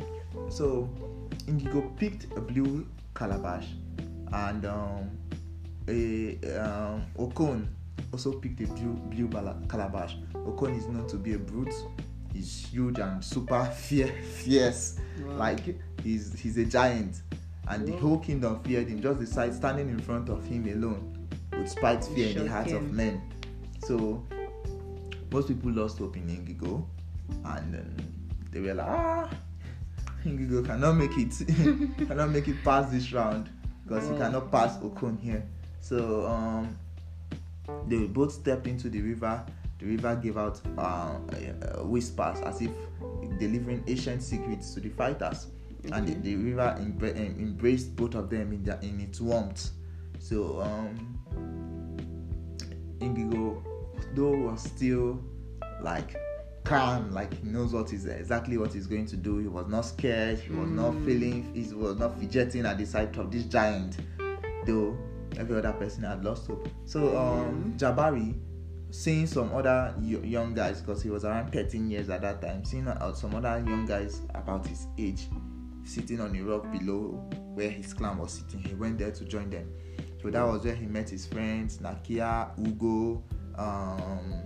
So 0.50 0.88
Indigo 1.48 1.81
picked 1.98 2.25
a 2.38 2.41
blue 2.41 2.86
calabash, 3.15 3.67
and 4.31 4.65
um, 4.65 5.10
a 5.88 6.38
um, 6.60 7.03
Okon 7.17 7.65
also 8.11 8.33
picked 8.33 8.61
a 8.61 8.67
blue 8.67 8.93
blue 8.93 9.27
bala- 9.27 9.61
calabash. 9.69 10.15
Okon 10.33 10.77
is 10.77 10.87
known 10.87 11.07
to 11.07 11.17
be 11.17 11.33
a 11.33 11.37
brute. 11.39 11.73
He's 12.33 12.67
huge 12.71 12.99
and 12.99 13.23
super 13.23 13.65
fier- 13.75 14.13
fierce. 14.23 14.99
Wow. 15.23 15.33
Like 15.35 15.75
he's 16.03 16.37
he's 16.39 16.57
a 16.57 16.65
giant, 16.65 17.21
and 17.67 17.87
the 17.87 17.93
whole 17.97 18.19
kingdom 18.19 18.59
feared 18.63 18.87
him. 18.87 19.01
Just 19.01 19.19
the 19.19 19.25
sight 19.27 19.53
standing 19.53 19.89
in 19.89 19.99
front 19.99 20.29
of 20.29 20.45
him 20.45 20.67
alone 20.67 21.27
would 21.53 21.69
spite 21.69 22.03
fear 22.03 22.29
in 22.29 22.43
the 22.45 22.49
hearts 22.49 22.71
of 22.71 22.91
men. 22.93 23.21
So 23.85 24.23
most 25.31 25.47
people 25.47 25.71
lost 25.71 25.97
hope 25.99 26.17
in 26.17 26.29
Indigo, 26.29 26.87
and 27.45 27.73
then 27.73 28.13
they 28.51 28.59
were 28.59 28.73
like, 28.73 28.87
ah, 28.87 29.29
Indigo 30.25 30.63
cannot 30.63 30.93
make 30.93 31.11
it, 31.17 31.33
cannot 32.07 32.29
make 32.29 32.47
it 32.47 32.63
past 32.63 32.91
this 32.91 33.11
round 33.13 33.49
because 33.85 34.07
he 34.09 34.15
cannot 34.17 34.51
pass 34.51 34.77
Okon 34.77 35.19
here. 35.19 35.43
So 35.81 36.25
um, 36.27 36.77
they 37.88 38.05
both 38.07 38.31
stepped 38.33 38.67
into 38.67 38.89
the 38.89 39.01
river. 39.01 39.43
The 39.79 39.85
river 39.85 40.15
gave 40.21 40.38
out 40.38 40.59
uh, 40.77 40.81
uh, 40.81 41.83
whispers 41.83 42.39
as 42.41 42.61
if 42.61 42.71
delivering 43.39 43.83
ancient 43.88 44.21
secrets 44.21 44.73
to 44.73 44.79
the 44.81 44.89
fighters, 44.89 45.47
and 45.93 46.07
the, 46.07 46.13
the 46.15 46.35
river 46.35 46.75
embra- 46.79 47.15
embraced 47.15 47.95
both 47.95 48.15
of 48.15 48.29
them 48.29 48.51
in, 48.51 48.63
their, 48.63 48.77
in 48.81 48.99
its 48.99 49.21
warmth. 49.21 49.69
So 50.19 50.61
um, 50.61 51.17
Indigo, 52.99 53.63
though 54.15 54.31
was 54.31 54.61
still 54.63 55.23
like 55.81 56.15
calm, 56.65 57.11
like 57.13 57.33
he 57.41 57.47
knows 57.49 57.71
what 57.73 57.93
is 57.93 58.05
exactly 58.05 58.57
what 58.57 58.73
he's 58.73 58.85
going 58.88 59.05
to 59.07 59.15
do. 59.15 59.38
He 59.38 59.47
was 59.47 59.67
not 59.67 59.81
scared. 59.85 60.39
He 60.39 60.51
was 60.53 60.69
not 60.69 60.91
Mm. 60.93 61.05
feeling. 61.05 61.53
He 61.53 61.73
was 61.73 61.97
not 61.97 62.19
fidgeting 62.19 62.65
at 62.65 62.77
the 62.77 62.85
sight 62.85 63.15
of 63.17 63.31
this 63.31 63.43
giant, 63.45 63.97
though 64.65 64.97
every 65.38 65.57
other 65.57 65.74
person 65.74 66.03
had 66.03 66.24
lost 66.24 66.48
hope. 66.48 66.67
So 66.86 67.17
um, 67.17 67.74
Jabari, 67.77 68.39
seeing 68.91 69.27
some 69.27 69.53
other 69.53 69.93
young 70.01 70.53
guys, 70.53 70.81
because 70.81 71.01
he 71.01 71.09
was 71.09 71.25
around 71.25 71.51
13 71.51 71.89
years 71.89 72.09
at 72.09 72.21
that 72.21 72.41
time, 72.41 72.65
seeing 72.65 72.88
uh, 72.88 73.13
some 73.13 73.36
other 73.36 73.63
young 73.65 73.86
guys 73.86 74.21
about 74.33 74.65
his 74.65 74.88
age 74.98 75.27
sitting 75.83 76.19
on 76.19 76.36
a 76.36 76.41
rock 76.41 76.71
below 76.71 77.27
where 77.53 77.69
his 77.69 77.93
clan 77.93 78.17
was 78.17 78.31
sitting, 78.33 78.63
he 78.63 78.75
went 78.75 78.98
there 79.00 79.12
to 79.12 79.25
join 79.25 79.50
them. 79.50 79.71
So 80.21 80.29
that 80.29 80.43
was 80.43 80.63
where 80.63 80.75
he 80.75 80.86
met 80.86 81.09
his 81.09 81.25
friends 81.25 81.77
Nakia, 81.79 82.51
Ugo, 82.59 83.24
um, 83.57 84.43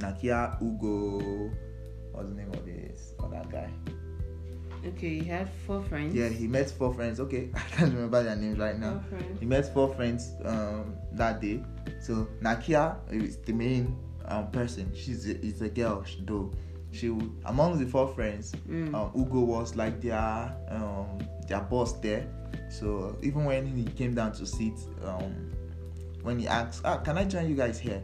Nakia, 0.00 0.60
Ugo. 0.60 1.50
What's 2.12 2.28
the 2.28 2.34
name 2.34 2.50
of 2.52 2.64
this 2.64 3.14
other 3.22 3.42
guy? 3.50 3.70
Okay, 4.86 5.18
he 5.20 5.24
had 5.24 5.48
four 5.66 5.82
friends. 5.82 6.14
Yeah, 6.14 6.28
he 6.28 6.46
met 6.46 6.70
four 6.70 6.92
friends. 6.92 7.18
Okay, 7.20 7.50
I 7.54 7.60
can't 7.60 7.92
remember 7.94 8.22
their 8.22 8.36
names 8.36 8.58
right 8.58 8.78
now. 8.78 9.02
He 9.40 9.46
met 9.46 9.72
four 9.72 9.94
friends 9.94 10.32
um, 10.44 10.94
that 11.12 11.40
day. 11.40 11.62
So 12.00 12.28
Nakia 12.42 12.96
is 13.10 13.36
the 13.38 13.52
main 13.52 13.96
um, 14.26 14.50
person. 14.50 14.92
She's 14.94 15.26
a, 15.28 15.40
is 15.44 15.60
a 15.62 15.68
girl 15.68 16.04
though. 16.26 16.52
She 16.92 17.08
among 17.46 17.78
the 17.78 17.86
four 17.86 18.08
friends, 18.14 18.52
Mm. 18.68 18.94
um, 18.94 19.10
Ugo 19.16 19.40
was 19.40 19.74
like 19.74 20.00
their 20.00 20.54
um, 20.70 21.18
their 21.48 21.60
boss 21.60 21.94
there. 22.00 22.26
So 22.70 23.16
even 23.22 23.44
when 23.46 23.66
he 23.66 23.84
came 23.84 24.14
down 24.14 24.32
to 24.34 24.46
sit, 24.46 24.74
um, 25.04 25.50
when 26.22 26.38
he 26.38 26.46
asked, 26.46 26.82
ah, 26.84 26.98
"Can 26.98 27.18
I 27.18 27.24
join 27.24 27.48
you 27.48 27.56
guys 27.56 27.78
here?" 27.80 28.02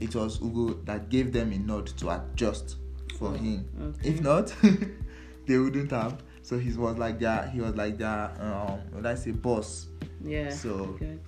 It 0.00 0.14
was 0.16 0.40
Ugo 0.42 0.74
that 0.86 1.08
gave 1.08 1.32
them 1.32 1.52
a 1.52 1.58
nod 1.58 1.86
to 1.98 2.10
adjust 2.10 2.76
for 3.18 3.28
Oh, 3.28 3.32
him. 3.32 3.68
okay. 3.80 4.08
If 4.08 4.20
not, 4.20 4.52
they 5.46 5.58
wouldn't 5.58 5.90
have. 5.90 6.22
So 6.42 6.58
he 6.58 6.72
was 6.72 6.98
like 6.98 7.20
that. 7.20 7.50
he 7.50 7.60
was 7.60 7.74
like 7.76 7.98
that. 7.98 8.40
um, 8.40 8.80
what 8.92 9.06
I 9.06 9.14
say 9.14 9.30
boss. 9.30 9.86
Yeah. 10.24 10.50
So- 10.50 10.96
good. 10.98 11.20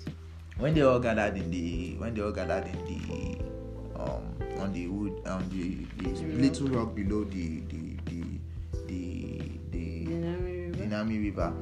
when 0.58 0.74
they 0.74 0.82
all 0.82 0.98
gathered 1.00 1.36
in 1.36 1.50
the 1.50 1.96
when 1.98 2.14
they 2.14 2.22
all 2.22 2.30
gathered 2.32 2.66
in 2.66 2.78
the 2.86 4.00
um 4.00 4.22
on 4.60 4.72
the 4.72 4.86
wood 4.86 5.20
on 5.26 5.48
the, 5.50 5.84
the 6.02 6.10
rock. 6.10 6.40
little 6.40 6.68
rock 6.68 6.94
below 6.94 7.24
the 7.24 7.60
the 7.70 7.96
the 8.06 8.22
the 8.86 9.42
the, 9.72 10.06
Dinami 10.06 10.76
River. 10.78 10.86
Nami 10.86 11.18
River, 11.18 11.52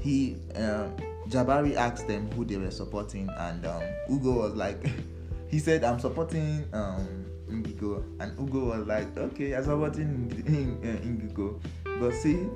he 0.00 0.36
um 0.56 0.94
Jabari 1.28 1.74
asked 1.76 2.06
them 2.08 2.30
who 2.32 2.44
they 2.44 2.56
were 2.56 2.70
supporting 2.70 3.28
and 3.38 3.64
um 3.64 3.82
Ugo 4.10 4.32
was 4.32 4.54
like 4.54 4.84
he 5.48 5.58
said 5.58 5.84
I'm 5.84 5.98
supporting 5.98 6.64
um 6.74 7.21
Indigo 7.52 8.04
and 8.20 8.38
Ugo 8.38 8.76
was 8.76 8.86
like 8.86 9.16
okay 9.16 9.54
I'm 9.54 9.64
supporting 9.64 10.44
Ing- 10.46 10.80
uh, 10.82 11.02
Indigo 11.06 11.60
but 12.00 12.12
see 12.14 12.48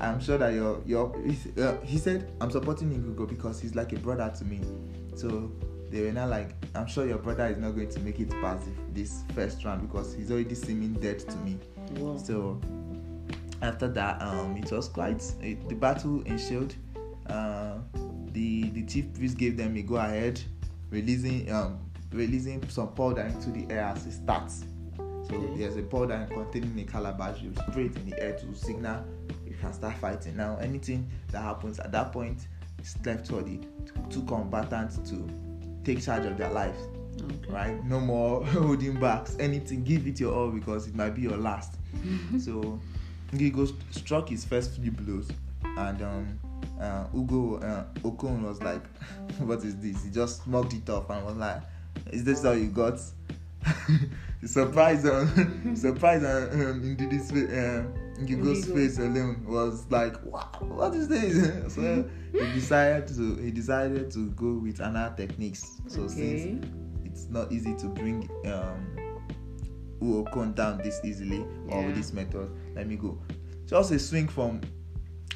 I'm 0.00 0.20
sure 0.20 0.38
that 0.38 0.52
you're 0.54 0.80
you're 0.86 1.12
he- 1.24 1.62
uh, 1.62 1.76
he 1.82 1.98
said 1.98 2.30
I'm 2.40 2.50
supporting 2.50 2.92
Indigo 2.92 3.26
because 3.26 3.60
he's 3.60 3.74
like 3.74 3.92
a 3.92 3.98
brother 3.98 4.32
to 4.38 4.44
me. 4.44 4.60
So 5.14 5.50
they 5.90 6.02
were 6.02 6.12
not 6.12 6.28
like 6.30 6.50
I'm 6.74 6.86
sure 6.86 7.06
your 7.06 7.18
brother 7.18 7.46
is 7.46 7.58
not 7.58 7.72
going 7.72 7.88
to 7.90 8.00
make 8.00 8.20
it 8.20 8.30
past 8.40 8.68
this 8.94 9.22
first 9.34 9.64
round 9.64 9.82
because 9.88 10.14
he's 10.14 10.30
already 10.30 10.54
seeming 10.54 10.94
dead 10.94 11.18
to 11.20 11.36
me. 11.38 11.58
So 12.24 12.60
after 13.62 13.88
that, 13.88 14.22
um, 14.22 14.56
it 14.56 14.70
was 14.72 14.88
quite 14.88 15.22
it, 15.42 15.68
the 15.68 15.74
battle 15.74 16.22
ensued. 16.22 16.74
Uh, 17.26 17.78
the 18.32 18.70
the 18.70 18.84
chief 18.86 19.12
priest 19.12 19.36
gave 19.36 19.56
them 19.56 19.76
a 19.76 19.82
go 19.82 19.96
ahead, 19.96 20.40
releasing 20.90 21.50
um 21.52 21.78
releasing 22.12 22.66
some 22.68 22.88
powder 22.94 23.22
into 23.22 23.50
the 23.50 23.72
air 23.72 23.84
as 23.84 24.06
it 24.06 24.12
starts. 24.12 24.64
So 24.96 25.36
Okay. 25.36 25.58
there's 25.58 25.76
a 25.76 25.82
powder 25.82 26.26
containing 26.30 26.78
a 26.80 26.84
calabash. 26.84 27.40
You 27.40 27.52
spray 27.68 27.86
it 27.86 27.96
in 27.96 28.10
the 28.10 28.20
air 28.20 28.32
to 28.38 28.54
signal 28.54 29.04
you 29.46 29.54
can 29.60 29.72
start 29.72 29.96
fighting. 29.98 30.36
Now 30.36 30.56
anything 30.60 31.08
that 31.32 31.42
happens 31.42 31.78
at 31.78 31.92
that 31.92 32.12
point 32.12 32.46
is 32.80 32.96
left 33.04 33.28
for 33.28 33.42
the 33.42 33.58
two 34.08 34.22
combatants 34.22 34.98
to 35.10 35.28
take 35.84 36.02
charge 36.02 36.24
of 36.26 36.36
their 36.36 36.50
lives 36.50 36.78
Okay. 37.22 37.52
right? 37.52 37.84
No 37.84 38.00
more 38.00 38.44
holding 38.46 38.98
backs. 38.98 39.36
Anything, 39.38 39.84
give 39.84 40.06
it 40.06 40.18
your 40.20 40.34
all 40.34 40.50
because 40.50 40.86
it 40.88 40.94
might 40.94 41.10
be 41.14 41.22
your 41.22 41.36
last. 41.36 41.74
so 42.38 42.80
Gigo 43.32 43.72
struck 43.90 44.28
his 44.30 44.44
first 44.44 44.80
few 44.80 44.90
blows, 44.90 45.28
and 45.76 46.02
um, 46.02 46.38
uh, 46.80 47.04
Ugo 47.14 47.56
uh, 47.58 47.84
Okon 48.00 48.42
was 48.42 48.62
like, 48.62 48.82
"What 49.40 49.62
is 49.64 49.76
this?" 49.76 50.02
He 50.04 50.10
just 50.10 50.42
smoked 50.44 50.72
it 50.72 50.88
off 50.88 51.10
and 51.10 51.24
was 51.26 51.36
like, 51.36 51.60
"Is 52.12 52.24
this 52.24 52.44
all 52.44 52.56
you 52.56 52.68
got?" 52.68 53.00
surprise 54.44 55.04
on 55.04 55.76
surprise 55.76 56.24
on 56.24 56.60
um, 56.60 56.96
this 56.96 57.30
uh, 57.30 57.84
Ngigo's 58.18 58.66
face 58.66 58.98
alone 58.98 59.44
was 59.46 59.86
like, 59.90 60.22
"Wow, 60.24 60.50
what 60.60 60.94
is 60.94 61.08
this?" 61.08 61.74
so 61.74 62.08
he 62.32 62.52
decided 62.52 63.08
to 63.08 63.36
he 63.36 63.50
decided 63.50 64.10
to 64.12 64.30
go 64.30 64.54
with 64.54 64.80
another 64.80 65.14
techniques. 65.16 65.80
So 65.86 66.02
okay. 66.02 66.14
since 66.14 66.66
it's 67.04 67.28
not 67.28 67.52
easy 67.52 67.74
to 67.76 67.86
bring 67.86 68.28
um 68.46 68.96
Okon 70.02 70.54
down 70.54 70.78
this 70.78 71.00
easily 71.04 71.44
yeah. 71.66 71.74
or 71.74 71.86
with 71.86 71.96
this 71.96 72.12
method, 72.12 72.50
let 72.74 72.86
me 72.86 72.96
go. 72.96 73.18
Just 73.66 73.92
a 73.92 73.98
swing 73.98 74.28
from 74.28 74.60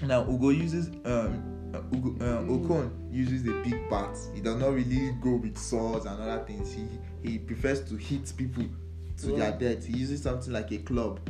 now 0.02 0.22
Ugo 0.28 0.50
uses 0.50 0.88
um 1.04 1.63
uh. 1.76 2.42
Okon 2.42 2.90
uses 3.12 3.42
the 3.42 3.52
big 3.62 3.88
bats. 3.88 4.28
He 4.34 4.40
does 4.40 4.56
not 4.56 4.72
really 4.72 5.12
go 5.20 5.36
with 5.36 5.58
swords 5.58 6.06
and 6.06 6.20
other 6.20 6.44
things. 6.44 6.72
He 6.72 6.86
he 7.22 7.38
prefers 7.38 7.82
to 7.88 7.96
hit 7.96 8.32
people 8.36 8.64
to 9.18 9.30
yeah. 9.30 9.50
their 9.50 9.74
death. 9.74 9.86
He 9.86 9.98
uses 9.98 10.22
something 10.22 10.52
like 10.52 10.72
a 10.72 10.78
club. 10.78 11.20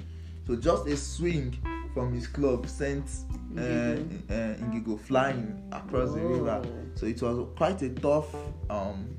So 0.47 0.57
just 0.57 0.87
a 0.87 0.97
swing 0.97 1.57
from 1.95 2.13
his 2.13 2.27
club 2.27 2.67
sent 2.67 3.09
uh, 3.57 3.97
uh, 4.33 4.97
flying 4.99 5.63
across 5.73 6.11
Whoa. 6.11 6.15
the 6.17 6.21
river. 6.21 6.63
So 6.97 7.07
it 7.07 7.23
was 7.23 7.49
quite 7.57 7.81
a 7.83 7.91
tough 7.91 8.35
um, 8.69 9.17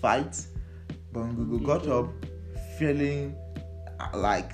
fight. 0.00 0.46
But 1.12 1.24
Ngigo 1.24 1.64
got 1.64 1.86
up 1.88 2.08
feeling 2.78 3.34
uh, 3.98 4.16
like 4.16 4.52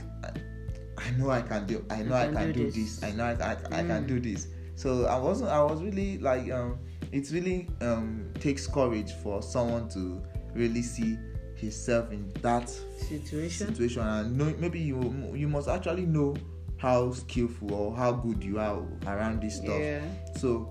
I 0.99 1.11
know 1.18 1.30
I 1.30 1.42
can 1.42 1.66
do. 1.66 1.85
I 1.90 2.02
know 2.02 2.14
I 2.14 2.26
can, 2.26 2.37
I 2.37 2.44
can 2.44 2.52
do, 2.52 2.64
do 2.64 2.70
this. 2.70 2.96
this. 2.96 3.04
I 3.04 3.12
know 3.12 3.25
I, 3.25 3.32
I, 3.32 3.54
mm. 3.54 3.73
I 3.73 3.82
can 3.82 4.06
do 4.06 4.20
this. 4.20 4.49
So 4.76 5.06
I 5.06 5.18
wasn't. 5.18 5.50
I 5.50 5.62
was 5.62 5.83
really 5.83 6.18
like. 6.18 6.50
Um, 6.50 6.78
it 7.12 7.30
really 7.30 7.68
um, 7.80 8.30
takes 8.40 8.66
courage 8.66 9.12
for 9.23 9.42
someone 9.42 9.88
to 9.90 10.23
really 10.54 10.83
see 10.83 11.18
himself 11.54 12.12
in 12.12 12.33
that 12.42 12.68
situation. 12.68 13.68
Situation, 13.68 14.02
and 14.02 14.37
know, 14.37 14.54
maybe 14.59 14.78
you 14.78 15.33
you 15.35 15.49
must 15.49 15.68
actually 15.68 16.06
know 16.06 16.37
how 16.76 17.11
skillful 17.12 17.73
or 17.73 17.97
how 17.97 18.12
good 18.12 18.45
you 18.45 18.59
are 18.59 18.87
around 19.06 19.42
this 19.42 19.56
stuff. 19.56 19.80
Yeah. 19.80 20.02
So, 20.37 20.68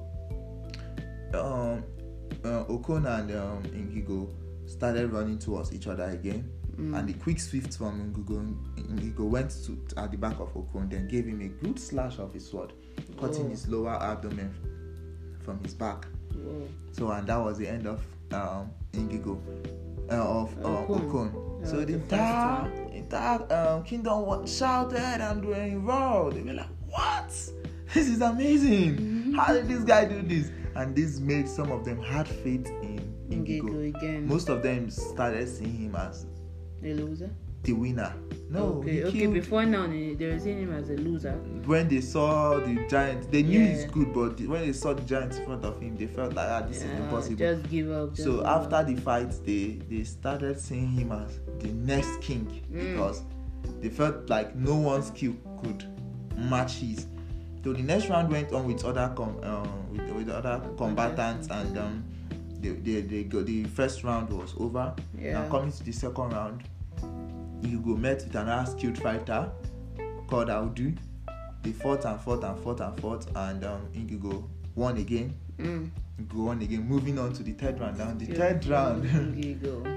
um, 1.34 1.84
uh, 2.44 2.64
Okon 2.66 3.08
and 3.08 3.32
um, 3.32 3.64
Ngigo 3.64 4.30
started 4.68 5.12
running 5.12 5.40
towards 5.40 5.74
each 5.74 5.88
other 5.88 6.04
again. 6.04 6.52
Mm. 6.78 7.00
And 7.00 7.10
the 7.10 7.14
quick 7.14 7.40
swift 7.40 7.78
from 7.78 8.14
Ngugo, 8.14 8.54
Ngugo 8.76 9.30
went 9.30 9.52
to, 9.66 9.80
at 9.98 10.12
the 10.12 10.18
back 10.18 10.40
of 10.40 10.54
Okon, 10.54 10.90
then 10.92 11.08
gave 11.08 11.26
him 11.26 11.42
a 11.42 11.48
good 11.64 11.80
slash 11.80 12.20
of 12.20 12.34
his 12.34 12.48
sword, 12.50 12.74
cutting 13.19 13.50
his 13.50 13.67
lower 13.67 14.01
abdomen 14.01 14.53
from 15.43 15.63
his 15.63 15.74
back. 15.74 16.05
Whoa. 16.34 16.67
So, 16.91 17.12
and 17.12 17.27
that 17.27 17.38
was 17.38 17.57
the 17.57 17.67
end 17.67 17.88
of 17.88 18.01
um, 18.31 18.72
Indigo, 18.93 19.41
uh, 20.10 20.15
of 20.15 20.57
uh, 20.60 20.67
Okon. 20.67 21.34
Okon. 21.34 21.67
so 21.67 21.86
the 21.86 21.93
entire, 21.93 22.69
entire 22.91 23.53
um, 23.53 23.84
kingdom 23.84 24.45
shouted 24.48 24.98
and 25.00 25.45
were 25.45 25.55
involved. 25.55 26.38
They 26.38 26.41
were 26.41 26.53
like, 26.53 26.69
"What? 26.88 27.31
This 27.93 28.10
is 28.10 28.19
amazing! 28.22 28.98
Mm-hmm. 28.98 29.34
How 29.36 29.53
did 29.53 29.67
this 29.67 29.84
guy 29.84 30.05
do 30.05 30.22
this?" 30.22 30.51
And 30.75 30.93
this 30.93 31.19
made 31.19 31.48
some 31.48 31.72
of 31.72 31.86
them 31.86 32.01
had 32.01 32.27
faith 32.27 32.67
in 32.81 33.00
Indigo. 33.31 33.79
again. 33.79 34.27
Most 34.27 34.50
of 34.50 34.62
them 34.62 34.89
started 34.89 35.48
seeing 35.48 35.77
him 35.77 35.95
as 35.95 36.25
a 36.84 36.93
loser? 36.93 37.29
The 37.65 37.74
winner. 37.74 38.13
No. 38.50 38.65
Okay, 38.79 39.03
okay. 39.05 39.27
Before 39.27 39.65
now, 39.65 39.88
they 39.88 40.15
were 40.19 40.39
seeing 40.39 40.60
him 40.60 40.74
as 40.74 40.89
a 40.91 40.93
loser. 40.93 41.34
When 41.65 41.88
they 41.88 42.00
saw 42.00 42.60
the 42.60 42.86
giant, 42.88 43.31
they 43.31 43.41
knew 43.41 43.60
yeah. 43.60 43.72
he's 43.74 43.86
good, 43.86 44.13
but 44.13 44.39
when 44.41 44.62
they 44.62 44.72
saw 44.72 44.93
the 44.93 45.01
giant 45.01 45.34
in 45.34 45.45
front 45.45 45.65
of 45.65 45.81
him, 45.81 45.95
they 45.98 46.05
felt 46.05 46.34
like, 46.36 46.48
ah, 46.48 46.62
this 46.62 46.84
yeah, 46.84 46.93
is 46.93 47.00
impossible. 47.00 47.38
Just 47.38 47.69
give 47.69 47.91
up. 47.91 48.10
Just 48.13 48.24
so 48.24 48.38
give 48.38 48.45
after 48.45 48.75
up. 48.75 48.88
the 48.88 48.95
fight, 48.98 49.31
they 49.45 49.79
they 49.89 50.03
started 50.03 50.60
seeing 50.60 50.91
him 50.91 51.12
as 51.12 51.39
the 51.60 51.69
next 51.69 52.22
king 52.22 52.45
mm. 52.72 52.91
because 52.91 53.24
they 53.81 53.89
felt 53.89 54.29
like 54.29 54.55
no 54.55 54.75
one's 54.75 55.07
skill 55.07 55.36
could 55.63 55.84
match 56.38 56.74
his. 56.75 57.07
So 57.63 57.74
the 57.74 57.81
next 57.81 58.10
round 58.10 58.29
went 58.29 58.53
on 58.53 58.67
with 58.67 58.86
other 58.86 59.12
com- 59.15 59.39
um, 59.43 59.91
with, 59.91 60.12
with 60.12 60.30
other 60.30 60.62
combatants 60.78 61.47
and 61.49 61.75
um, 61.80 62.04
the, 62.60 62.73
the, 62.73 63.23
the, 63.23 63.41
the 63.41 63.63
first 63.63 64.04
round 64.04 64.30
was 64.30 64.54
over. 64.60 64.93
Yeah. 65.17 65.34
Now 65.34 65.49
coming 65.49 65.71
to 65.71 65.84
the 65.84 65.91
second 65.91 66.30
round, 66.30 66.63
Hugo 67.65 67.95
met 67.95 68.23
with 68.23 68.36
another 68.36 68.69
skilled 68.69 68.97
fighter 68.97 69.49
called 70.28 70.49
Audu. 70.49 70.97
They 71.63 71.71
fought 71.71 72.06
and 72.06 72.19
fought 72.21 72.43
and 72.43 72.63
fought 72.63 72.80
and 72.80 72.99
fought, 72.99 73.25
and 73.36 73.63
um, 73.63 73.89
Indigo 73.93 74.47
won 74.75 74.97
again. 74.97 75.34
Mm. 75.58 75.89
Go 76.30 76.49
on 76.49 76.62
again. 76.62 76.88
Moving 76.88 77.19
on 77.19 77.34
to 77.34 77.43
the 77.43 77.54
third 77.54 77.80
round. 77.80 77.97
Now 77.97 78.13
the 78.13 78.25
third 78.25 78.65
round 78.67 79.04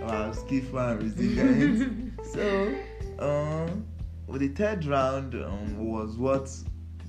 was 0.03 0.41
skillful 0.41 0.79
and 0.79 1.03
resilient. 1.03 2.13
so, 2.33 2.75
um, 3.19 3.87
well, 4.27 4.39
the 4.39 4.49
third 4.49 4.85
round 4.87 5.35
um, 5.35 5.87
was 5.87 6.17
what 6.17 6.51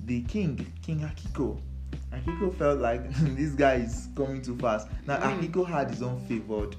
the 0.04 0.22
king, 0.22 0.72
King 0.82 1.00
Akiko. 1.00 1.60
Akiko 2.12 2.54
felt 2.56 2.80
like 2.80 3.10
this 3.36 3.52
guy 3.52 3.74
is 3.76 4.08
coming 4.16 4.42
too 4.42 4.56
fast. 4.58 4.88
Now 5.06 5.18
mm. 5.18 5.40
Akiko 5.40 5.66
had 5.66 5.90
his 5.90 6.02
own 6.02 6.20
favored 6.26 6.76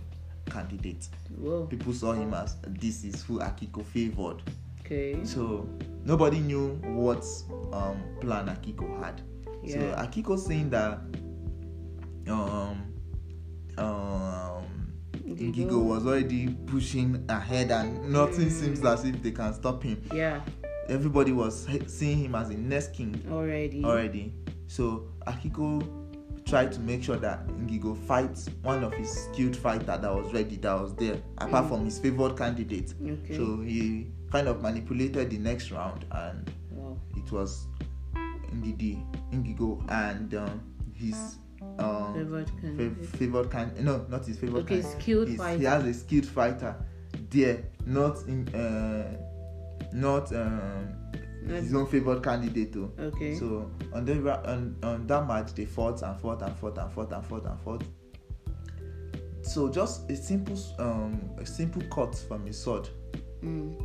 candidate. 0.49 1.07
Whoa. 1.37 1.65
People 1.65 1.93
saw 1.93 2.13
him 2.13 2.33
as 2.33 2.55
this 2.67 3.03
is 3.03 3.23
who 3.23 3.39
Akiko 3.39 3.85
favored. 3.85 4.41
Okay. 4.81 5.23
So 5.23 5.69
nobody 6.03 6.39
knew 6.39 6.69
what 6.83 7.25
um, 7.71 8.01
plan 8.19 8.47
Akiko 8.47 9.01
had. 9.03 9.21
Yeah. 9.63 9.73
So 9.73 9.79
Akiko 10.03 10.39
saying 10.39 10.69
that 10.71 10.99
um 12.27 12.93
um 13.77 14.93
Gigo 15.25 15.83
was 15.83 16.05
already 16.05 16.49
pushing 16.67 17.25
ahead 17.29 17.71
and 17.71 18.11
nothing 18.11 18.47
mm. 18.47 18.51
seems 18.51 18.85
as 18.85 19.05
if 19.05 19.21
they 19.23 19.31
can 19.31 19.53
stop 19.53 19.81
him. 19.83 20.01
Yeah. 20.13 20.41
Everybody 20.89 21.31
was 21.31 21.67
seeing 21.87 22.17
him 22.17 22.35
as 22.35 22.49
the 22.49 22.55
next 22.55 22.93
king 22.93 23.23
already. 23.31 23.83
Already. 23.83 24.33
So 24.67 25.07
Akiko 25.25 26.00
try 26.51 26.65
to 26.65 26.79
make 26.81 27.01
sure 27.01 27.15
that 27.15 27.47
Ngigo 27.47 27.97
fights 28.05 28.49
one 28.61 28.83
of 28.83 28.93
his 28.93 29.09
skilled 29.09 29.55
fighter 29.55 29.97
that 29.97 30.03
was 30.13 30.33
ready, 30.33 30.57
that 30.57 30.73
was 30.73 30.93
there, 30.95 31.15
apart 31.37 31.65
mm. 31.65 31.69
from 31.69 31.85
his 31.85 31.97
favored 31.97 32.37
candidate. 32.37 32.93
Okay. 33.01 33.37
So 33.37 33.61
he 33.61 34.07
kind 34.31 34.49
of 34.49 34.61
manipulated 34.61 35.29
the 35.29 35.37
next 35.37 35.71
round, 35.71 36.05
and 36.11 36.51
wow. 36.71 36.97
it 37.15 37.31
was 37.31 37.67
Ndidi 38.53 39.01
Ngigo 39.31 39.89
and 39.89 40.35
um, 40.35 40.61
his 40.93 41.37
um, 41.79 42.13
favored 42.13 42.51
candidate. 42.59 43.05
favored 43.05 43.49
can 43.49 43.73
no, 43.79 44.05
not 44.09 44.25
his 44.25 44.37
favorite. 44.37 44.65
Okay, 44.65 44.81
candidate. 44.81 45.01
skilled 45.01 45.27
his, 45.29 45.37
fighter. 45.37 45.57
He 45.57 45.63
has 45.63 45.85
a 45.85 45.93
skilled 45.93 46.25
fighter 46.25 46.75
there, 47.29 47.63
not 47.85 48.17
in, 48.27 48.49
uh, 48.49 49.17
not 49.93 50.35
um, 50.35 50.89
his 51.47 51.73
own 51.73 51.87
favored 51.87 52.23
candidate 52.23 52.73
too. 52.73 52.91
Okay. 52.99 53.35
So 53.35 53.71
on 53.93 54.05
the 54.05 54.13
on, 54.49 54.75
on 54.83 55.07
that 55.07 55.27
match 55.27 55.53
they 55.53 55.65
fought 55.65 56.01
and 56.01 56.19
fought 56.19 56.41
and 56.41 56.55
fought 56.55 56.77
and 56.77 56.91
fought 56.91 57.11
and 57.11 57.25
fought 57.25 57.45
and 57.45 57.59
fought. 57.61 57.83
So 59.41 59.69
just 59.69 60.09
a 60.09 60.15
simple 60.15 60.57
um 60.79 61.31
a 61.37 61.45
simple 61.45 61.81
cut 61.93 62.15
from 62.27 62.45
his 62.45 62.57
sword. 62.61 62.89
Mm. 63.43 63.81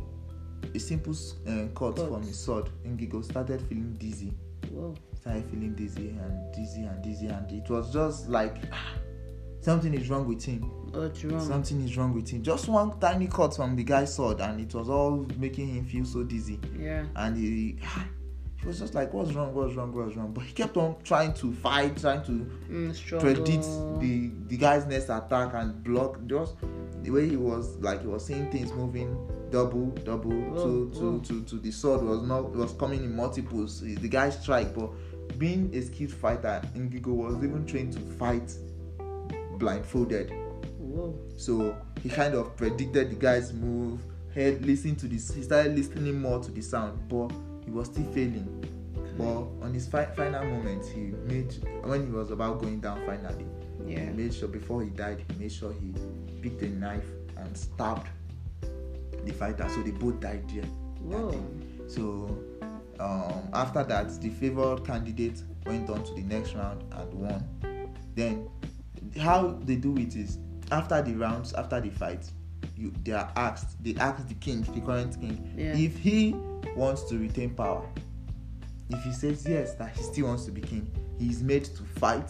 A 0.75 0.79
simple 0.79 1.13
uh, 1.47 1.67
cut, 1.75 1.95
cut, 1.95 2.09
from 2.09 2.21
his 2.23 2.37
sword. 2.37 2.69
Ngigo 2.85 3.23
started 3.23 3.61
feeling 3.61 3.93
dizzy. 3.99 4.33
Whoa. 4.69 4.93
Started 5.19 5.45
feeling 5.45 5.73
dizzy 5.75 6.09
and 6.09 6.53
dizzy 6.53 6.83
and 6.83 7.01
dizzy 7.03 7.27
and 7.27 7.51
it 7.51 7.69
was 7.69 7.91
just 7.91 8.27
like 8.29 8.57
something 9.61 9.93
is 9.93 10.09
wrong 10.09 10.27
with 10.27 10.43
him. 10.43 10.86
What's 10.91 11.23
wrong? 11.23 11.45
Something 11.45 11.83
is 11.83 11.97
wrong 11.97 12.13
with 12.13 12.29
him. 12.29 12.43
Just 12.43 12.67
one 12.67 12.99
tiny 12.99 13.27
cut 13.27 13.55
from 13.55 13.75
the 13.75 13.83
guy's 13.83 14.13
sword, 14.15 14.41
and 14.41 14.59
it 14.61 14.73
was 14.73 14.89
all 14.89 15.27
making 15.37 15.67
him 15.67 15.85
feel 15.85 16.05
so 16.05 16.23
dizzy. 16.23 16.59
Yeah. 16.77 17.05
And 17.15 17.37
he, 17.37 17.77
he 18.59 18.65
was 18.65 18.79
just 18.79 18.95
like, 18.95 19.13
"What's 19.13 19.33
wrong? 19.33 19.53
What's 19.53 19.75
wrong? 19.75 19.93
What's 19.93 20.15
wrong?" 20.15 20.33
But 20.33 20.45
he 20.45 20.53
kept 20.53 20.77
on 20.77 20.95
trying 21.03 21.33
to 21.35 21.53
fight, 21.53 21.97
trying 21.97 22.23
to 22.23 22.31
mm, 22.69 23.19
predict 23.19 23.65
the 23.99 24.31
the 24.47 24.57
guy's 24.57 24.85
next 24.85 25.09
attack 25.09 25.53
and 25.53 25.83
block. 25.83 26.19
Just 26.27 26.55
the 27.03 27.11
way 27.11 27.29
he 27.29 27.37
was, 27.37 27.77
like 27.77 28.01
he 28.01 28.07
was 28.07 28.25
seeing 28.25 28.51
things 28.51 28.73
moving 28.73 29.15
double, 29.51 29.87
double 30.03 30.31
whoa, 30.31 30.85
whoa. 30.85 31.19
the 31.19 31.71
sword 31.71 32.01
was 32.01 32.21
not 32.23 32.51
was 32.51 32.73
coming 32.73 33.03
in 33.03 33.15
multiples. 33.15 33.81
The 33.81 34.09
guy 34.09 34.29
strike, 34.29 34.73
but 34.75 34.89
being 35.37 35.73
a 35.73 35.81
skilled 35.81 36.11
fighter, 36.11 36.61
Ngigo 36.75 37.07
was 37.07 37.43
even 37.43 37.65
trained 37.65 37.93
to 37.93 37.99
fight 37.99 38.53
blindfolded. 39.57 40.33
So 41.37 41.75
he 42.01 42.09
kind 42.09 42.33
of 42.33 42.55
predicted 42.55 43.11
the 43.11 43.15
guy's 43.15 43.53
move, 43.53 44.01
heard, 44.33 44.65
listened 44.65 44.99
to 44.99 45.07
this. 45.07 45.33
He 45.33 45.43
started 45.43 45.75
listening 45.75 46.19
more 46.19 46.39
to 46.39 46.51
the 46.51 46.61
sound, 46.61 47.07
but 47.07 47.31
he 47.65 47.71
was 47.71 47.87
still 47.87 48.05
failing. 48.13 48.63
But 49.17 49.65
on 49.65 49.73
his 49.73 49.87
fi- 49.87 50.05
final 50.15 50.45
moment, 50.45 50.85
he 50.85 51.11
made 51.31 51.53
when 51.83 52.05
he 52.05 52.11
was 52.11 52.31
about 52.31 52.61
going 52.61 52.79
down 52.79 53.03
finally. 53.05 53.45
Yeah. 53.85 53.99
He 54.01 54.11
made 54.11 54.33
sure 54.33 54.47
before 54.47 54.83
he 54.83 54.89
died, 54.89 55.23
he 55.27 55.43
made 55.43 55.51
sure 55.51 55.73
he 55.73 55.93
picked 56.41 56.61
a 56.61 56.69
knife 56.69 57.07
and 57.37 57.57
stabbed 57.57 58.07
the 59.23 59.33
fighter. 59.33 59.67
So 59.69 59.81
they 59.81 59.91
both 59.91 60.19
died 60.19 60.43
there. 60.49 60.65
So 61.87 62.37
um, 62.99 63.49
after 63.53 63.83
that, 63.83 64.21
the 64.21 64.29
favored 64.29 64.85
candidate 64.85 65.41
went 65.65 65.89
on 65.89 66.03
to 66.03 66.13
the 66.13 66.21
next 66.21 66.53
round 66.53 66.83
and 66.93 67.13
won. 67.13 67.93
Then 68.15 68.49
how 69.19 69.59
they 69.63 69.75
do 69.75 69.97
it 69.97 70.15
is 70.15 70.37
after 70.71 71.01
the 71.01 71.13
rounds, 71.15 71.53
after 71.53 71.79
the 71.81 71.89
fight, 71.89 72.29
you 72.75 72.91
they 73.03 73.11
are 73.13 73.31
asked, 73.35 73.81
they 73.83 73.95
ask 73.95 74.27
the 74.27 74.33
king, 74.35 74.61
the 74.73 74.81
current 74.81 75.19
king, 75.19 75.53
Yeah. 75.57 75.75
if 75.75 75.97
he 75.97 76.35
wants 76.75 77.03
to 77.09 77.17
retain 77.17 77.51
power. 77.51 77.85
If 78.89 79.03
he 79.03 79.11
says 79.13 79.45
yes, 79.47 79.73
that 79.75 79.95
he 79.95 80.03
still 80.03 80.27
wants 80.27 80.45
to 80.45 80.51
be 80.51 80.61
king, 80.61 80.89
he 81.19 81.29
is 81.29 81.41
made 81.43 81.65
to 81.65 81.83
fight 81.99 82.29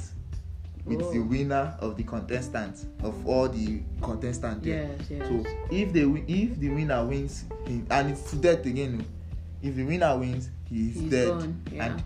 with 0.86 1.02
Oh. 1.02 1.12
the 1.12 1.20
winner 1.20 1.76
of 1.80 1.98
the 1.98 2.04
contestants 2.04 2.86
of 3.04 3.28
all 3.28 3.48
the 3.50 3.82
contestants 4.02 4.66
there. 4.66 4.90
Yes, 4.98 5.10
yes. 5.10 5.28
So 5.28 5.52
if 5.70 5.92
the 5.94 6.02
wi- 6.02 6.26
if 6.28 6.60
the 6.60 6.70
winner 6.70 7.06
wins, 7.06 7.44
he, 7.68 7.84
and 7.92 8.10
it's 8.12 8.30
to 8.32 8.38
death 8.38 8.66
again. 8.66 9.02
oh, 9.06 9.14
If 9.62 9.76
the 9.76 9.84
winner 9.84 10.18
wins, 10.18 10.50
he 10.70 10.90
is 10.90 10.96
He's 11.02 11.12
dead, 11.12 11.28
gone, 11.28 11.62
yeah. 11.72 11.86
and 11.88 12.04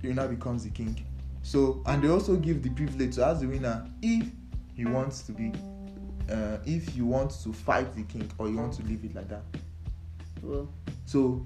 the 0.00 0.08
winner 0.08 0.26
becomes 0.28 0.64
the 0.64 0.70
king. 0.70 0.96
So 1.42 1.82
and 1.86 2.02
they 2.02 2.08
also 2.08 2.36
give 2.36 2.62
the 2.62 2.70
privilege 2.70 3.16
to 3.16 3.26
ask 3.26 3.40
the 3.40 3.46
winner 3.48 3.86
if 4.02 4.26
he 4.78 4.84
wants 4.86 5.22
to 5.22 5.32
be, 5.32 5.52
uh, 6.30 6.58
if 6.64 6.96
you 6.96 7.04
want 7.04 7.32
to 7.42 7.52
fight 7.52 7.94
the 7.96 8.04
king 8.04 8.30
or 8.38 8.48
you 8.48 8.56
want 8.56 8.72
to 8.74 8.82
leave 8.84 9.04
it 9.04 9.14
like 9.14 9.28
that. 9.28 9.42
well, 10.40 10.68
So 11.04 11.44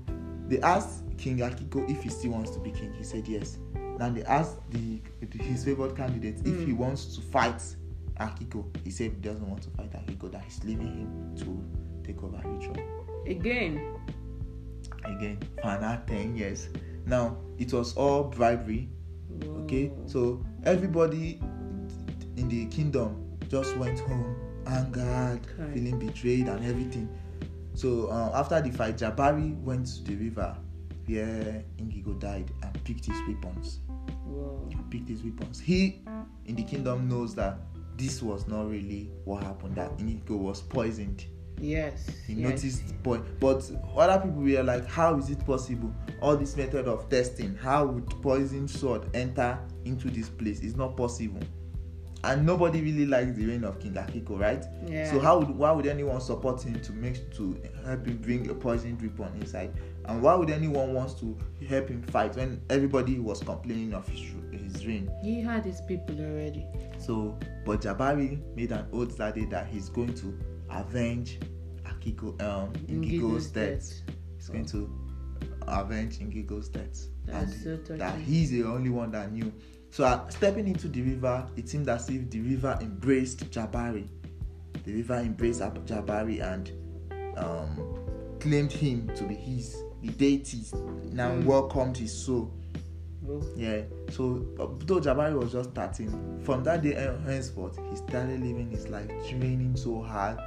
they 0.48 0.60
asked 0.60 1.04
King 1.16 1.38
Akiko 1.38 1.88
if 1.90 2.02
he 2.02 2.10
still 2.10 2.32
wants 2.32 2.50
to 2.50 2.58
be 2.60 2.70
king. 2.70 2.92
He 2.92 3.02
said 3.04 3.26
yes. 3.26 3.58
Now 3.98 4.10
they 4.10 4.22
asked 4.24 4.58
the 4.70 5.00
his 5.38 5.64
favorite 5.64 5.96
candidate 5.96 6.38
if 6.40 6.46
Mm. 6.58 6.66
he 6.66 6.72
wants 6.74 7.14
to 7.16 7.22
fight 7.22 7.62
Akiko. 8.20 8.64
He 8.84 8.90
said 8.90 9.12
he 9.12 9.20
doesn't 9.20 9.48
want 9.48 9.62
to 9.62 9.70
fight 9.70 9.90
Akiko. 9.92 10.30
That 10.30 10.44
he's 10.44 10.62
leaving 10.64 10.86
him 10.98 11.36
to 11.36 12.04
take 12.06 12.22
over 12.22 12.36
Ritual. 12.44 12.76
again, 13.26 13.96
Again, 15.04 15.38
for 15.62 15.68
another 15.70 16.02
ten 16.06 16.36
years. 16.36 16.68
Now 17.06 17.36
it 17.58 17.72
was 17.72 17.94
all 17.96 18.24
bribery. 18.24 18.88
Okay, 19.64 19.90
so 20.06 20.44
everybody 20.64 21.40
the 22.52 22.66
kingdom 22.66 23.38
just 23.48 23.74
went 23.78 23.98
home 24.00 24.36
angered, 24.66 25.40
Correct. 25.56 25.72
feeling 25.72 25.98
betrayed, 25.98 26.48
and 26.48 26.62
everything. 26.66 27.08
So 27.74 28.08
uh, 28.08 28.30
after 28.34 28.60
the 28.60 28.70
fight, 28.70 28.98
Jabari 28.98 29.58
went 29.62 29.86
to 29.86 30.04
the 30.04 30.16
river 30.16 30.54
where 31.06 31.64
Ingigo 31.78 32.20
died 32.20 32.50
and 32.62 32.84
picked 32.84 33.06
his 33.06 33.16
weapons. 33.26 33.80
Whoa. 34.26 34.68
Picked 34.90 35.08
his 35.08 35.22
weapons. 35.22 35.60
He 35.60 36.02
in 36.44 36.54
the 36.54 36.62
kingdom 36.62 37.08
knows 37.08 37.34
that 37.36 37.58
this 37.96 38.22
was 38.22 38.46
not 38.46 38.68
really 38.68 39.10
what 39.24 39.42
happened. 39.42 39.74
That 39.76 39.96
Ingigo 39.96 40.36
was 40.36 40.60
poisoned. 40.60 41.24
Yes. 41.58 42.06
He 42.26 42.34
yes. 42.34 42.50
noticed 42.50 43.02
point, 43.02 43.24
but 43.40 43.70
other 43.96 44.26
people 44.26 44.42
were 44.42 44.62
like, 44.62 44.86
"How 44.86 45.16
is 45.16 45.30
it 45.30 45.44
possible? 45.46 45.94
All 46.20 46.36
this 46.36 46.54
method 46.56 46.86
of 46.86 47.08
testing, 47.08 47.56
how 47.56 47.86
would 47.86 48.10
poison 48.22 48.68
sword 48.68 49.08
enter 49.14 49.58
into 49.86 50.10
this 50.10 50.28
place? 50.28 50.60
It's 50.60 50.76
not 50.76 50.98
possible." 50.98 51.40
And 52.24 52.46
nobody 52.46 52.80
really 52.80 53.06
likes 53.06 53.32
the 53.36 53.46
reign 53.46 53.64
of 53.64 53.80
King 53.80 53.94
Akiko, 53.94 54.38
right? 54.38 54.64
Yeah. 54.86 55.10
So 55.10 55.18
how 55.18 55.40
would 55.40 55.50
why 55.50 55.72
would 55.72 55.86
anyone 55.86 56.20
support 56.20 56.62
him 56.62 56.80
to 56.80 56.92
make 56.92 57.34
to 57.34 57.60
help 57.84 58.06
him 58.06 58.18
bring 58.18 58.48
a 58.48 58.54
poisoned 58.54 59.02
weapon 59.02 59.40
inside? 59.40 59.72
And 60.04 60.22
why 60.22 60.34
would 60.34 60.50
anyone 60.50 60.94
wants 60.94 61.14
to 61.14 61.36
help 61.68 61.88
him 61.88 62.02
fight 62.02 62.36
when 62.36 62.60
everybody 62.70 63.18
was 63.18 63.42
complaining 63.42 63.92
of 63.92 64.06
his 64.06 64.20
his 64.52 64.86
reign? 64.86 65.10
He 65.22 65.40
had 65.40 65.64
his 65.64 65.80
people 65.80 66.18
already. 66.20 66.64
So, 66.98 67.36
but 67.64 67.80
Jabari 67.80 68.40
made 68.54 68.70
an 68.70 68.86
oath 68.92 69.16
that 69.16 69.34
day 69.34 69.44
that 69.46 69.66
he's 69.66 69.88
going 69.88 70.14
to 70.14 70.38
avenge 70.70 71.40
Akiko 71.84 72.40
um 72.42 72.72
Ingigo's 72.88 73.48
death. 73.48 73.92
He's 74.36 74.48
going 74.48 74.66
to 74.66 74.88
avenge 75.66 76.20
Ingigo's 76.20 76.68
death. 76.68 77.06
That's 77.24 77.64
and 77.64 77.86
so 77.86 77.96
that 77.96 78.18
he's 78.20 78.50
the 78.50 78.62
only 78.62 78.90
one 78.90 79.10
that 79.12 79.32
knew. 79.32 79.52
So 79.92 80.04
uh, 80.04 80.26
stepping 80.30 80.66
into 80.68 80.88
the 80.88 81.02
river, 81.02 81.46
it 81.54 81.68
seemed 81.68 81.86
as 81.90 82.08
if 82.08 82.30
the 82.30 82.40
river 82.40 82.78
embraced 82.80 83.50
Jabari. 83.50 84.08
The 84.84 84.94
river 84.94 85.16
embraced 85.16 85.60
Jabari 85.60 86.40
and 86.42 86.72
um, 87.36 87.98
claimed 88.40 88.72
him 88.72 89.08
to 89.14 89.24
be 89.24 89.34
his. 89.34 89.76
The 90.00 90.08
deities 90.08 90.72
now 91.12 91.30
Mm. 91.30 91.44
welcomed 91.44 91.96
his 91.98 92.10
soul. 92.12 92.50
Yeah. 93.54 93.82
So 94.10 94.46
uh, 94.58 94.66
though 94.86 94.98
Jabari 94.98 95.38
was 95.38 95.52
just 95.52 95.72
13, 95.72 96.40
from 96.42 96.64
that 96.64 96.82
day 96.82 96.94
hen- 96.94 97.22
henceforth, 97.22 97.78
he 97.90 97.96
started 97.96 98.40
living 98.40 98.70
his 98.70 98.88
life 98.88 99.08
training 99.28 99.76
so 99.76 100.00
hard, 100.02 100.38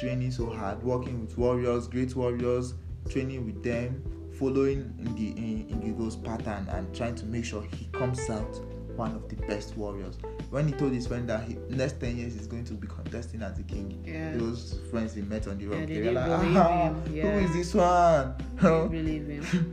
training 0.00 0.32
so 0.32 0.50
hard, 0.50 0.82
working 0.82 1.20
with 1.20 1.38
warriors, 1.38 1.86
great 1.86 2.14
warriors, 2.16 2.74
training 3.08 3.46
with 3.46 3.62
them, 3.62 4.02
following 4.32 4.92
in 4.98 5.14
the 5.14 5.28
in, 5.40 5.68
in 5.70 5.80
Gigo's 5.80 6.16
pattern 6.16 6.66
and 6.70 6.92
trying 6.94 7.14
to 7.14 7.24
make 7.26 7.44
sure 7.44 7.62
he 7.62 7.86
comes 7.92 8.28
out 8.28 8.60
one 8.96 9.14
of 9.14 9.28
the 9.28 9.36
best 9.46 9.76
warriors. 9.76 10.16
When 10.50 10.66
he 10.68 10.72
told 10.74 10.92
his 10.92 11.06
friend 11.06 11.28
that 11.28 11.44
he 11.44 11.56
next 11.68 12.00
10 12.00 12.16
years 12.16 12.34
he's 12.34 12.46
going 12.46 12.64
to 12.64 12.74
be 12.74 12.86
contesting 12.86 13.42
as 13.42 13.56
the 13.56 13.62
king, 13.62 14.02
Yeah. 14.06 14.36
those 14.36 14.78
friends 14.90 15.14
he 15.14 15.22
met 15.22 15.46
on 15.48 15.58
the 15.58 15.66
road, 15.66 15.80
Yeah, 15.80 15.86
they 15.86 16.00
they 16.00 16.08
were 16.08 16.12
like, 16.14 16.28
"Ah, 16.56 16.94
yeah. 17.12 17.38
is 17.38 17.52
this 17.52 17.74
one? 17.74 18.34
I 18.60 18.86
believe 18.90 19.26
him. 19.28 19.72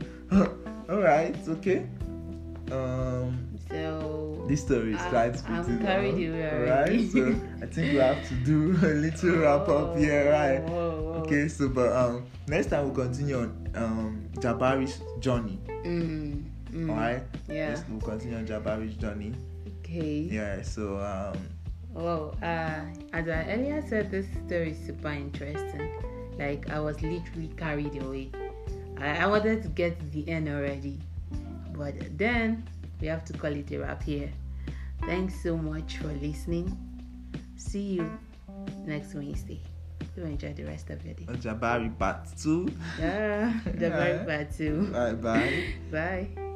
All 0.88 1.00
right, 1.00 1.36
okay. 1.48 1.86
Um, 2.70 3.44
So 3.70 4.44
this 4.48 4.62
story 4.62 4.94
is 4.94 5.02
quite 5.08 5.36
I'm 5.48 5.78
carried 5.80 6.14
long, 6.14 6.28
away 6.40 6.50
alright? 6.70 7.10
So 7.10 7.34
I 7.62 7.66
think 7.66 7.92
we 7.92 7.98
have 7.98 8.26
to 8.28 8.34
do 8.44 8.72
a 8.82 8.92
little 8.94 9.36
wrap 9.38 9.68
up 9.68 9.96
here, 9.96 10.30
right? 10.30 10.60
Whoa, 10.68 11.02
whoa. 11.02 11.12
Okay, 11.24 11.48
so 11.48 11.68
but 11.68 11.92
um, 11.92 12.24
next 12.46 12.68
time 12.70 12.84
we'll 12.86 12.94
continue 12.94 13.38
on 13.40 13.68
um 13.74 14.28
Jabari's 14.40 15.00
journey. 15.20 15.58
Mm, 15.84 16.44
mm, 16.72 16.90
Alright, 16.90 17.22
Yeah. 17.48 17.70
Yes, 17.70 17.84
we'll 17.88 18.00
continue 18.00 18.36
on 18.36 18.46
Jabari's 18.46 18.94
journey. 18.94 19.32
Okay. 19.80 20.28
Yeah, 20.30 20.62
so 20.62 20.98
um, 20.98 21.38
Well, 21.92 22.36
uh, 22.42 22.80
as 23.12 23.28
I 23.28 23.44
earlier 23.52 23.82
said, 23.88 24.10
this 24.10 24.26
story 24.46 24.72
is 24.72 24.86
super 24.86 25.08
interesting. 25.10 25.90
Like 26.38 26.70
I 26.70 26.78
was 26.80 27.00
literally 27.02 27.48
carried 27.56 28.00
away. 28.02 28.30
I, 28.98 29.24
I 29.24 29.26
wanted 29.26 29.62
to 29.62 29.68
get 29.68 29.98
to 29.98 30.06
the 30.06 30.28
end 30.28 30.48
already, 30.48 30.98
but 31.72 31.94
then 32.18 32.66
we 33.00 33.06
have 33.08 33.24
to 33.26 33.32
call 33.32 33.52
it 33.52 33.70
a 33.72 33.78
wrap 33.78 34.02
here. 34.02 34.30
Thanks 35.06 35.42
so 35.42 35.56
much 35.56 35.98
for 35.98 36.08
listening. 36.08 36.76
See 37.56 37.98
you 37.98 38.10
next 38.86 39.14
Wednesday. 39.14 39.60
Do 40.14 40.22
enjoy 40.24 40.52
the 40.52 40.64
rest 40.64 40.90
of 40.90 41.04
your 41.04 41.14
day. 41.14 41.26
Jabari 41.38 41.96
part 41.98 42.26
two. 42.36 42.68
Yeah, 42.98 43.52
Jabari 43.66 44.26
bad 44.26 44.52
too. 44.52 44.88
Bye 44.92 45.12
bye. 45.14 45.64
Bye. 45.90 46.47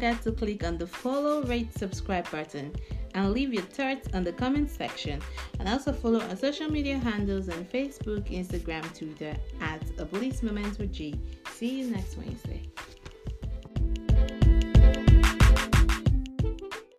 Forget 0.00 0.22
to 0.22 0.32
click 0.32 0.64
on 0.64 0.78
the 0.78 0.86
follow, 0.86 1.42
rate, 1.42 1.70
subscribe 1.76 2.26
button 2.30 2.74
and 3.12 3.32
leave 3.32 3.52
your 3.52 3.62
thoughts 3.64 4.08
on 4.14 4.24
the 4.24 4.32
comment 4.32 4.70
section. 4.70 5.20
And 5.58 5.68
also 5.68 5.92
follow 5.92 6.20
our 6.20 6.36
social 6.36 6.70
media 6.70 6.96
handles 6.96 7.50
on 7.50 7.66
Facebook, 7.66 8.24
Instagram, 8.30 8.82
Twitter 8.96 9.36
at 9.60 9.82
a 9.98 10.06
police 10.06 10.42
moment 10.42 10.78
with 10.78 10.90
G. 10.90 11.20
See 11.52 11.80
you 11.80 11.90
next 11.90 12.16
Wednesday. 12.16 12.62